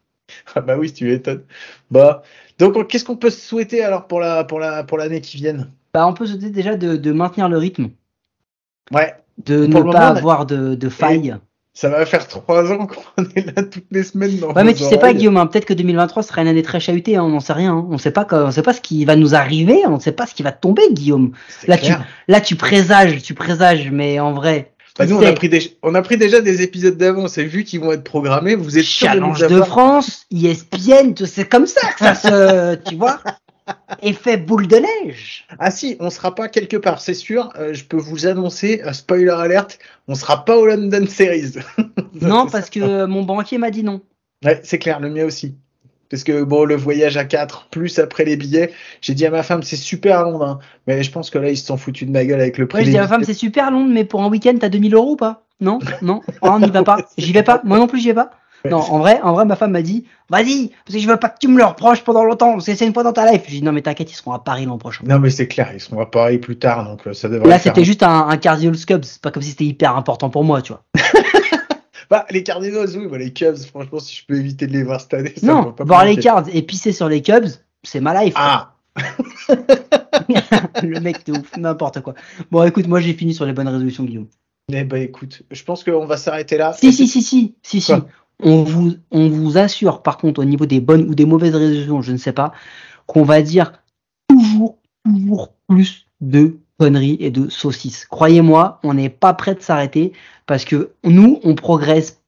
Ah 0.55 0.61
bah 0.61 0.77
oui, 0.79 0.93
tu 0.93 1.07
m'étonnes. 1.07 1.45
Bah, 1.91 2.23
donc 2.59 2.87
qu'est-ce 2.89 3.07
qu'on 3.07 3.17
peut 3.17 3.31
se 3.31 3.41
souhaiter 3.41 3.83
alors 3.83 4.07
pour 4.07 4.21
la 4.21 4.45
pour 4.45 4.61
la 4.61 4.85
pour 4.85 4.99
l'année 4.99 5.23
qui 5.23 5.39
vienne 5.39 5.71
Bah, 5.95 6.07
on 6.07 6.15
peut 6.15 6.27
se 6.27 6.35
dire 6.35 6.51
déjà 6.51 6.77
de, 6.77 6.97
de 6.97 7.13
maintenir 7.13 7.49
le 7.49 7.59
rythme, 7.59 7.91
Ouais, 8.93 9.15
de 9.45 9.67
Pour 9.67 9.85
ne 9.85 9.93
pas 9.93 9.99
moment, 10.01 10.17
avoir 10.19 10.47
de, 10.47 10.75
de 10.75 10.89
failles. 10.89 11.37
ça 11.75 11.89
va 11.89 12.05
faire 12.07 12.27
trois 12.29 12.71
ans 12.73 12.87
qu'on 12.87 13.23
est 13.37 13.55
là 13.57 13.63
toutes 13.63 13.87
les 13.91 14.03
semaines 14.03 14.39
dans 14.39 14.53
Ouais, 14.53 14.65
mais 14.65 14.75
tu 14.75 14.83
sais 14.85 14.99
pas. 14.99 15.13
Guillaume, 15.15 15.37
hein, 15.37 15.47
peut-être 15.47 15.65
que 15.67 15.75
2023 15.75 16.23
sera 16.23 16.43
une 16.43 16.49
année 16.49 16.63
très 16.63 16.81
chahutée, 16.81 17.17
hein, 17.17 17.23
on 17.25 17.29
n'en 17.29 17.41
sait 17.41 17.53
rien. 17.53 17.75
hein. 17.75 17.87
On 17.91 17.99
sait 17.99 18.11
pas, 18.11 18.25
quoi- 18.25 18.45
on 18.47 18.51
sait 18.51 18.63
pas 18.63 18.73
ce 18.75 18.81
qui 18.81 19.05
va 19.05 19.17
nous 19.17 19.35
arriver, 19.35 19.83
on 19.87 20.01
sait 20.01 20.13
pas 20.13 20.27
ce 20.27 20.35
qui 20.35 20.43
va 20.43 20.53
tomber, 20.53 20.83
Guillaume. 20.93 21.33
Là, 21.69 21.77
clair. 21.79 22.05
Là, 22.29 22.41
tu 22.41 22.57
présages, 22.57 23.23
tu 23.23 23.35
présages, 23.35 23.91
mais 23.91 24.19
en 24.21 24.33
vrai. 24.33 24.73
Bah, 24.99 25.07
nous, 25.07 25.17
on 25.17 25.23
a, 25.25 25.33
pris 25.33 25.49
des, 25.49 25.79
on 25.83 25.95
a 25.95 26.03
pris 26.03 26.19
déjà 26.19 26.43
des 26.43 26.61
épisodes 26.61 26.99
d'avance 26.99 27.39
et 27.39 27.45
vu 27.45 27.65
qu'ils 27.65 27.81
vont 27.81 27.93
être 27.93 28.05
programmés, 28.05 28.55
vous 28.57 28.77
êtes 28.77 28.83
de 28.85 28.89
Challenge 28.89 29.39
de 29.41 29.45
avoir... 29.47 29.67
France, 29.69 30.27
ESPN, 30.31 31.15
c'est 31.25 31.49
comme 31.49 31.67
ça 31.67 31.81
que 31.93 31.99
ça 32.01 32.15
se, 32.15 32.75
tu 32.89 32.97
vois, 32.97 33.19
effet 34.03 34.37
boule 34.37 34.67
de 34.67 34.77
neige. 34.77 35.47
Ah 35.59 35.71
si, 35.71 35.97
on 36.01 36.11
sera 36.11 36.35
pas 36.35 36.49
quelque 36.49 36.77
part, 36.77 37.01
c'est 37.01 37.15
sûr. 37.15 37.51
euh, 37.59 37.73
je 37.73 37.85
peux 37.85 37.97
vous 37.97 38.27
annoncer, 38.27 38.83
euh, 38.85 38.93
spoiler 38.93 39.31
alert, 39.31 39.79
on 40.09 40.15
sera 40.15 40.45
pas 40.45 40.57
au 40.57 40.67
London 40.67 41.07
Series. 41.07 41.55
Non, 42.21 42.47
parce 42.47 42.71
que 42.71 43.07
mon 43.07 43.23
banquier 43.23 43.59
m'a 43.59 43.71
dit 43.71 43.83
non. 43.83 44.01
Ouais, 44.45 44.61
c'est 44.63 44.79
clair, 44.79 45.01
le 45.01 45.09
mien 45.09 45.25
aussi. 45.25 45.57
Parce 46.11 46.25
que 46.25 46.43
bon, 46.43 46.65
le 46.65 46.77
voyage 46.77 47.17
à 47.17 47.25
4, 47.25 47.69
plus 47.71 47.99
après 47.99 48.25
les 48.25 48.37
billets, 48.37 48.71
j'ai 49.01 49.15
dit 49.15 49.25
à 49.25 49.31
ma 49.31 49.43
femme, 49.43 49.63
c'est 49.63 49.77
super 49.77 50.19
à 50.21 50.23
Londres, 50.25 50.45
hein. 50.45 50.59
mais 50.87 51.03
je 51.03 51.11
pense 51.11 51.31
que 51.31 51.39
là, 51.39 51.49
ils 51.49 51.57
se 51.57 51.65
sont 51.65 51.79
foutus 51.79 52.07
de 52.07 52.13
ma 52.13 52.25
gueule 52.25 52.41
avec 52.41 52.59
le 52.59 52.69
prix. 52.69 52.81
Ouais, 52.81 52.85
des 52.85 52.91
dis 52.91 52.99
à 52.99 53.03
ma 53.03 53.09
femme, 53.09 53.25
c'est 53.25 53.33
super 53.33 53.71
long, 53.71 53.87
mais 53.87 54.05
pour 54.05 54.23
un 54.23 54.29
week-end, 54.29 54.55
t'as 54.61 54.69
2000 54.69 54.95
euros 54.95 55.13
ou 55.13 55.17
pas? 55.17 55.47
Non, 55.61 55.79
non, 56.03 56.21
oh, 56.43 56.49
on 56.49 56.61
n'y 56.61 56.71
va 56.71 56.83
pas. 56.83 56.99
J'y 57.17 57.33
vais 57.33 57.43
pas. 57.43 57.63
Moi 57.65 57.79
non 57.79 57.87
plus, 57.87 58.01
j'y 58.01 58.09
vais 58.09 58.15
pas. 58.15 58.31
Non, 58.71 58.79
en 58.79 58.99
vrai, 58.99 59.21
en 59.23 59.33
vrai, 59.33 59.45
ma 59.45 59.57
femme 59.57 59.73
m'a 59.73 59.83
dit, 59.83 60.07
vas-y, 60.31 60.71
parce 60.85 60.95
que 60.97 60.99
je 61.03 61.09
veux 61.09 61.17
pas 61.17 61.29
que 61.29 61.39
tu 61.41 61.49
me 61.49 61.59
le 61.59 61.65
reproches 61.65 62.03
pendant 62.05 62.25
longtemps, 62.25 62.53
parce 62.53 62.67
que 62.67 62.75
c'est 62.75 62.87
une 62.87 62.95
fois 62.95 63.03
dans 63.03 63.13
ta 63.13 63.31
life. 63.31 63.43
J'ai 63.47 63.57
dit, 63.59 63.63
non, 63.63 63.73
mais 63.73 63.83
t'inquiète, 63.83 64.11
ils 64.13 64.15
seront 64.15 64.33
à 64.33 64.39
Paris 64.39 64.67
l'an 64.67 64.79
prochain. 64.79 65.05
Non, 65.07 65.19
mais 65.19 65.31
c'est 65.31 65.49
clair, 65.49 65.71
ils 65.75 65.81
seront 65.81 66.01
à 66.01 66.07
Paris 66.07 66.39
plus 66.39 66.59
tard, 66.59 66.85
donc 66.85 67.07
euh, 67.07 67.13
ça 67.13 67.29
devrait 67.29 67.49
Là, 67.49 67.59
c'était 67.59 67.85
juste 67.85 68.03
un, 68.03 68.29
un 68.29 68.37
Cardinals 68.37 68.85
Cubs. 68.87 69.05
C'est 69.05 69.21
pas 69.21 69.31
comme 69.31 69.43
si 69.43 69.51
c'était 69.51 69.65
hyper 69.65 69.97
important 69.97 70.31
pour 70.31 70.45
moi, 70.45 70.63
tu 70.63 70.73
vois. 70.73 70.85
Bah, 72.11 72.27
les 72.29 72.43
Cardinals, 72.43 72.91
oui, 72.95 73.07
bah, 73.07 73.17
les 73.17 73.33
Cubs, 73.33 73.57
franchement, 73.57 73.99
si 73.99 74.15
je 74.15 74.27
peux 74.27 74.37
éviter 74.37 74.67
de 74.67 74.73
les 74.73 74.83
voir 74.83 75.01
cette 75.01 75.15
année, 75.15 75.33
ça 75.35 75.47
me 75.47 75.51
non, 75.51 75.63
va 75.63 75.73
pas 75.73 75.85
voir 75.85 76.05
les. 76.05 76.19
Cards 76.19 76.45
et 76.53 76.61
pisser 76.61 76.93
sur 76.93 77.09
les 77.09 77.23
Cubs, 77.23 77.49
c'est 77.85 78.01
ma 78.01 78.23
life. 78.23 78.35
Ah, 78.37 78.75
le 80.83 81.01
mec 81.01 81.25
de 81.25 81.33
ouf, 81.33 81.57
n'importe 81.57 82.03
quoi. 82.03 82.13
Bon, 82.51 82.63
écoute, 82.65 82.87
moi 82.87 83.01
j'ai 83.01 83.15
fini 83.15 83.33
sur 83.33 83.47
les 83.47 83.55
bonnes 83.55 83.69
résolutions, 83.69 84.05
Guillaume. 84.05 84.27
eh 84.71 84.85
ben 84.85 85.03
écoute, 85.03 85.43
je 85.51 85.65
pense 85.65 85.85
qu'on 85.85 86.05
va 86.05 86.19
s'arrêter 86.19 86.59
là. 86.59 86.75
Si, 86.75 86.93
si, 86.93 87.09
si, 87.09 87.23
si, 87.23 87.55
si, 87.63 87.81
si. 87.81 87.95
On 88.41 88.63
vous, 88.65 88.95
on 89.11 89.29
vous 89.29 89.59
assure, 89.59 90.03
par 90.03 90.19
contre, 90.19 90.41
au 90.41 90.45
niveau 90.45 90.67
des 90.67 90.81
bonnes 90.81 91.09
ou 91.09 91.15
des 91.15 91.27
mauvaises 91.27 91.55
résolutions, 91.55 92.03
je 92.03 92.13
ne 92.13 92.17
sais 92.17 92.33
pas, 92.33 92.53
qu'on 93.07 93.23
va 93.23 93.43
dire 93.43 93.73
toujours, 94.29 94.79
toujours 95.05 95.53
plus 95.69 96.07
de 96.21 96.59
conneries 96.79 97.17
et 97.21 97.31
de 97.31 97.49
saucisses. 97.49 98.07
Croyez-moi, 98.07 98.81
on 98.83 98.95
n'est 98.95 99.11
pas 99.11 99.35
prêt 99.35 99.55
de 99.55 99.61
s'arrêter 99.61 100.13
parce 100.47 100.65
que 100.65 100.93
nous, 101.05 101.41
on 101.45 101.55
progresse 101.55 102.21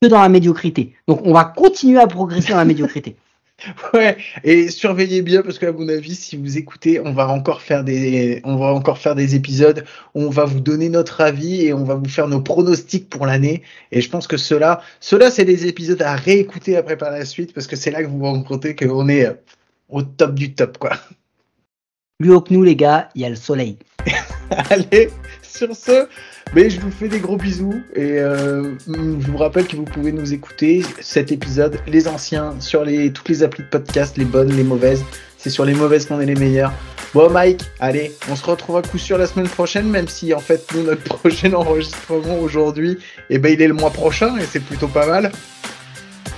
que 0.00 0.08
dans 0.08 0.20
la 0.20 0.28
médiocrité. 0.28 0.94
Donc, 1.08 1.20
on 1.24 1.32
va 1.32 1.44
continuer 1.44 2.00
à 2.00 2.06
progresser 2.06 2.52
dans 2.52 2.58
la 2.58 2.64
médiocrité. 2.64 3.16
Ouais, 3.94 4.16
et 4.44 4.68
surveillez 4.70 5.22
bien 5.22 5.42
parce 5.42 5.58
qu'à 5.58 5.72
mon 5.72 5.88
avis, 5.88 6.14
si 6.14 6.36
vous 6.36 6.58
écoutez, 6.58 7.00
on 7.00 7.12
va 7.12 7.28
encore 7.28 7.62
faire 7.62 7.84
des, 7.84 8.40
on 8.44 8.56
va 8.56 8.66
encore 8.66 8.98
faire 8.98 9.14
des 9.14 9.34
épisodes. 9.34 9.84
où 10.14 10.22
On 10.22 10.30
va 10.30 10.44
vous 10.44 10.60
donner 10.60 10.88
notre 10.88 11.20
avis 11.20 11.66
et 11.66 11.72
on 11.72 11.84
va 11.84 11.94
vous 11.94 12.08
faire 12.08 12.28
nos 12.28 12.40
pronostics 12.40 13.08
pour 13.08 13.26
l'année. 13.26 13.62
Et 13.90 14.00
je 14.00 14.08
pense 14.08 14.26
que 14.26 14.36
cela, 14.36 14.82
cela, 15.00 15.30
c'est 15.30 15.44
des 15.44 15.66
épisodes 15.66 16.02
à 16.02 16.14
réécouter 16.14 16.76
après 16.76 16.96
par 16.96 17.10
la 17.10 17.24
suite 17.24 17.52
parce 17.52 17.66
que 17.66 17.76
c'est 17.76 17.90
là 17.90 18.02
que 18.02 18.08
vous 18.08 18.18
vous 18.18 18.24
rendez 18.24 18.44
compte 18.44 18.76
qu'on 18.76 19.08
est 19.08 19.26
euh, 19.26 19.34
au 19.88 20.02
top 20.02 20.34
du 20.34 20.54
top, 20.54 20.78
quoi. 20.78 20.92
Plus 22.18 22.32
haut 22.32 22.40
que 22.40 22.54
nous, 22.54 22.62
les 22.62 22.76
gars, 22.76 23.08
il 23.14 23.22
y 23.22 23.24
a 23.24 23.30
le 23.30 23.36
soleil. 23.36 23.78
Allez, 24.70 25.10
sur 25.56 25.74
ce, 25.76 26.06
mais 26.54 26.70
je 26.70 26.80
vous 26.80 26.90
fais 26.90 27.08
des 27.08 27.20
gros 27.20 27.36
bisous 27.36 27.82
et 27.94 28.18
euh, 28.18 28.72
je 28.86 29.30
vous 29.30 29.36
rappelle 29.36 29.66
que 29.66 29.76
vous 29.76 29.84
pouvez 29.84 30.12
nous 30.12 30.32
écouter 30.32 30.82
cet 31.00 31.32
épisode, 31.32 31.78
les 31.86 32.08
anciens, 32.08 32.54
sur 32.60 32.84
les, 32.84 33.12
toutes 33.12 33.28
les 33.28 33.42
applis 33.42 33.62
de 33.62 33.68
podcast, 33.68 34.16
les 34.16 34.24
bonnes, 34.24 34.52
les 34.52 34.64
mauvaises. 34.64 35.04
C'est 35.36 35.50
sur 35.50 35.64
les 35.64 35.74
mauvaises 35.74 36.06
qu'on 36.06 36.20
est 36.20 36.26
les 36.26 36.36
meilleurs. 36.36 36.72
Bon 37.14 37.28
Mike, 37.30 37.62
allez, 37.80 38.12
on 38.30 38.36
se 38.36 38.44
retrouve 38.46 38.76
à 38.76 38.82
coup 38.82 38.96
sûr 38.96 39.18
la 39.18 39.26
semaine 39.26 39.48
prochaine, 39.48 39.88
même 39.88 40.08
si 40.08 40.32
en 40.32 40.38
fait 40.38 40.64
nous 40.74 40.82
notre 40.82 41.02
prochain 41.18 41.52
enregistrement 41.52 42.38
aujourd'hui, 42.38 42.98
eh 43.28 43.38
ben 43.38 43.52
il 43.52 43.60
est 43.60 43.68
le 43.68 43.74
mois 43.74 43.90
prochain 43.90 44.36
et 44.38 44.44
c'est 44.44 44.60
plutôt 44.60 44.88
pas 44.88 45.06
mal. 45.06 45.32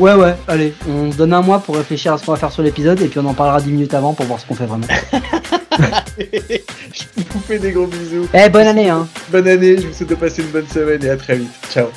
Ouais, 0.00 0.14
ouais, 0.14 0.34
allez, 0.48 0.74
on 0.88 1.12
se 1.12 1.16
donne 1.16 1.32
un 1.32 1.42
mois 1.42 1.60
pour 1.60 1.76
réfléchir 1.76 2.12
à 2.12 2.18
ce 2.18 2.24
qu'on 2.24 2.32
va 2.32 2.38
faire 2.38 2.50
sur 2.50 2.62
l'épisode 2.62 3.00
et 3.00 3.06
puis 3.06 3.20
on 3.20 3.26
en 3.26 3.34
parlera 3.34 3.60
10 3.60 3.70
minutes 3.70 3.94
avant 3.94 4.12
pour 4.12 4.26
voir 4.26 4.40
ce 4.40 4.46
qu'on 4.46 4.56
fait 4.56 4.66
vraiment. 4.66 4.88
je 5.78 7.04
vous 7.30 7.40
fais 7.40 7.58
des 7.58 7.72
gros 7.72 7.86
bisous. 7.86 8.28
Eh, 8.32 8.48
bonne 8.48 8.66
année, 8.66 8.88
hein! 8.88 9.06
Bonne 9.28 9.48
année, 9.48 9.76
je 9.78 9.86
vous 9.88 9.94
souhaite 9.94 10.10
de 10.10 10.14
passer 10.14 10.42
une 10.42 10.50
bonne 10.50 10.68
semaine 10.68 11.04
et 11.04 11.10
à 11.10 11.16
très 11.16 11.36
vite. 11.36 11.50
Ciao. 11.72 11.88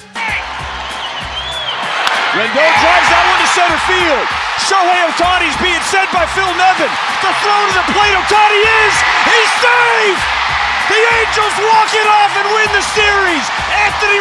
Rendon 2.38 2.54
drives 2.54 3.10
that 3.10 3.24
one 3.34 3.42
to 3.42 3.50
center 3.50 3.82
field. 3.90 4.28
Shohei 4.62 5.10
Otani's 5.10 5.58
being 5.58 5.82
sent 5.90 6.10
by 6.14 6.26
Phil 6.38 6.54
Nevin. 6.54 6.92
The 7.26 7.32
throw 7.42 7.62
to 7.66 7.74
the 7.74 7.86
plate. 7.98 8.14
Otani 8.14 8.62
is. 8.62 8.96
He's 9.26 9.52
safe. 9.58 10.22
The 10.86 11.02
Angels 11.18 11.56
walk 11.66 11.92
it 11.98 12.08
off 12.08 12.32
and 12.38 12.48
win 12.54 12.70
the 12.78 12.86
series 12.94 13.46
at 13.74 13.94
the 14.02 14.18